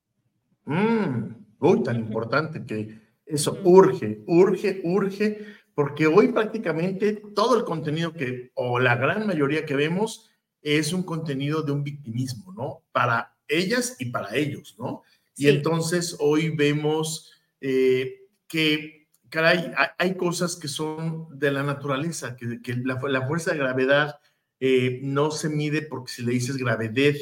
[0.66, 1.36] Mm.
[1.60, 8.52] Uy, tan importante que eso urge, urge, urge, porque hoy prácticamente todo el contenido que,
[8.54, 10.30] o la gran mayoría que vemos,
[10.64, 12.82] es un contenido de un victimismo, ¿no?
[12.92, 15.04] Para ellas y para ellos, ¿no?
[15.36, 22.60] Y entonces hoy vemos eh, que, caray, hay, cosas que son de la naturaleza, que,
[22.84, 24.20] la, fuerza de gravedad
[24.60, 27.16] eh, no se mide porque si le dices gravedad,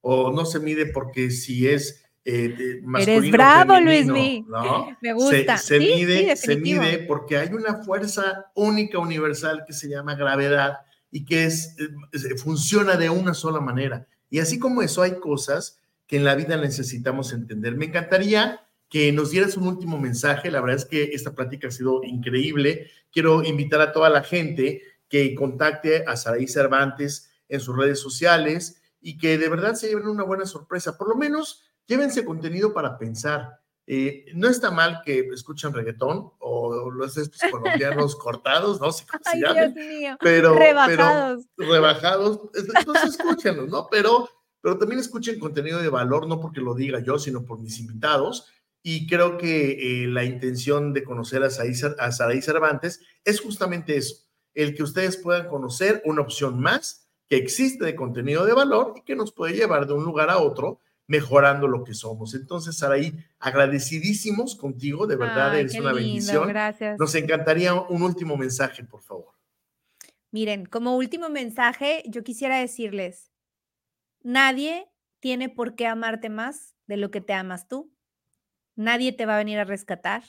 [0.00, 4.96] o no se mide porque si es eh, Eres bravo, Luis ¿no?
[5.00, 5.58] Me gusta.
[5.58, 10.78] Se, mide, se mide porque hay una fuerza única, universal, que se llama gravedad
[11.16, 11.74] y que es,
[12.36, 14.06] funciona de una sola manera.
[14.28, 17.74] Y así como eso, hay cosas que en la vida necesitamos entender.
[17.74, 20.50] Me encantaría que nos dieras un último mensaje.
[20.50, 22.90] La verdad es que esta plática ha sido increíble.
[23.10, 28.82] Quiero invitar a toda la gente que contacte a Saraí Cervantes en sus redes sociales
[29.00, 30.98] y que de verdad se lleven una buena sorpresa.
[30.98, 33.62] Por lo menos llévense contenido para pensar.
[33.88, 38.88] Eh, no está mal que escuchen reggaetón o los estos colombianos cortados, ¿no?
[39.24, 40.16] Ay, Dios mío.
[40.20, 41.44] Pero, rebajados.
[41.54, 42.40] Pero, rebajados.
[42.54, 43.86] Entonces escúchenlos, ¿no?
[43.88, 44.28] Pero,
[44.60, 48.50] pero también escuchen contenido de valor, no porque lo diga yo, sino por mis invitados.
[48.82, 54.16] Y creo que eh, la intención de conocer a Saraí Cervantes es justamente eso,
[54.54, 59.02] el que ustedes puedan conocer una opción más que existe de contenido de valor y
[59.02, 62.34] que nos puede llevar de un lugar a otro mejorando lo que somos.
[62.34, 66.48] Entonces, Saraí, agradecidísimos contigo, de verdad eres una bendición.
[66.48, 66.98] Gracias.
[66.98, 69.34] Nos encantaría un último mensaje, por favor.
[70.30, 73.30] Miren, como último mensaje, yo quisiera decirles,
[74.22, 74.88] nadie
[75.20, 77.92] tiene por qué amarte más de lo que te amas tú.
[78.74, 80.24] Nadie te va a venir a rescatar.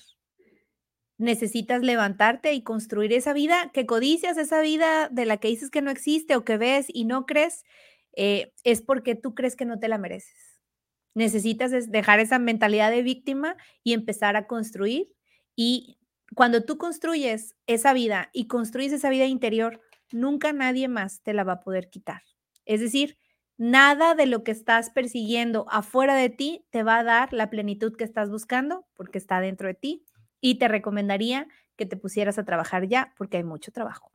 [1.17, 5.81] Necesitas levantarte y construir esa vida que codicias, esa vida de la que dices que
[5.81, 7.65] no existe o que ves y no crees,
[8.15, 10.46] eh, es porque tú crees que no te la mereces
[11.17, 15.07] necesitas dejar esa mentalidad de víctima y empezar a construir.
[15.55, 15.97] Y
[16.35, 21.43] cuando tú construyes esa vida y construyes esa vida interior, nunca nadie más te la
[21.43, 22.21] va a poder quitar.
[22.65, 23.17] Es decir,
[23.57, 27.95] nada de lo que estás persiguiendo afuera de ti te va a dar la plenitud
[27.97, 30.05] que estás buscando porque está dentro de ti.
[30.39, 34.11] Y te recomendaría que te pusieras a trabajar ya porque hay mucho trabajo.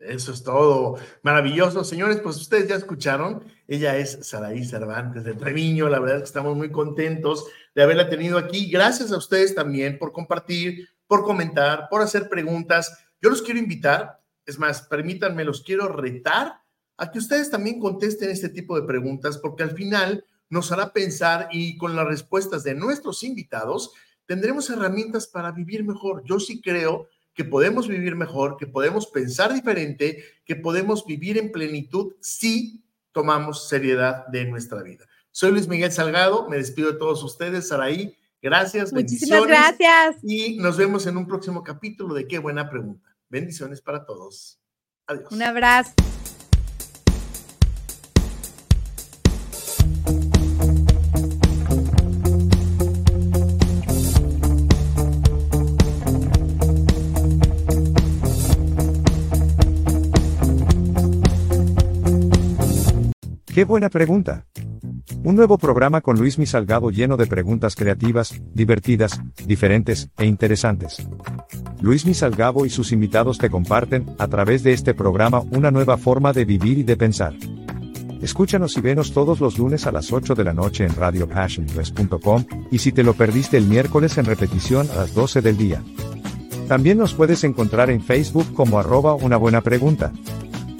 [0.00, 0.98] Eso es todo.
[1.22, 1.84] Maravilloso.
[1.84, 3.44] Señores, pues ustedes ya escucharon.
[3.68, 5.90] Ella es Saraí Cervantes de Treviño.
[5.90, 8.70] La verdad es que estamos muy contentos de haberla tenido aquí.
[8.70, 12.96] Gracias a ustedes también por compartir, por comentar, por hacer preguntas.
[13.20, 16.62] Yo los quiero invitar, es más, permítanme, los quiero retar
[16.96, 21.48] a que ustedes también contesten este tipo de preguntas, porque al final nos hará pensar
[21.52, 23.92] y con las respuestas de nuestros invitados
[24.26, 26.22] tendremos herramientas para vivir mejor.
[26.24, 27.08] Yo sí creo
[27.40, 33.66] que podemos vivir mejor, que podemos pensar diferente, que podemos vivir en plenitud si tomamos
[33.66, 35.06] seriedad de nuestra vida.
[35.30, 39.78] Soy Luis Miguel Salgado, me despido de todos ustedes, Saraí, Gracias, Muchísimas bendiciones.
[39.78, 40.16] gracias.
[40.22, 43.08] Y nos vemos en un próximo capítulo de Qué buena pregunta.
[43.30, 44.60] Bendiciones para todos.
[45.06, 45.32] Adiós.
[45.32, 45.94] Un abrazo.
[63.52, 64.46] Qué buena pregunta.
[65.24, 71.04] Un nuevo programa con Luis Mi Salgado lleno de preguntas creativas, divertidas, diferentes e interesantes.
[71.80, 75.96] Luis Mi Salgado y sus invitados te comparten, a través de este programa, una nueva
[75.96, 77.34] forma de vivir y de pensar.
[78.22, 82.78] Escúchanos y venos todos los lunes a las 8 de la noche en radiopassionpress.com, y
[82.78, 85.82] si te lo perdiste el miércoles en repetición a las 12 del día.
[86.68, 90.12] También nos puedes encontrar en Facebook como arroba una buena pregunta.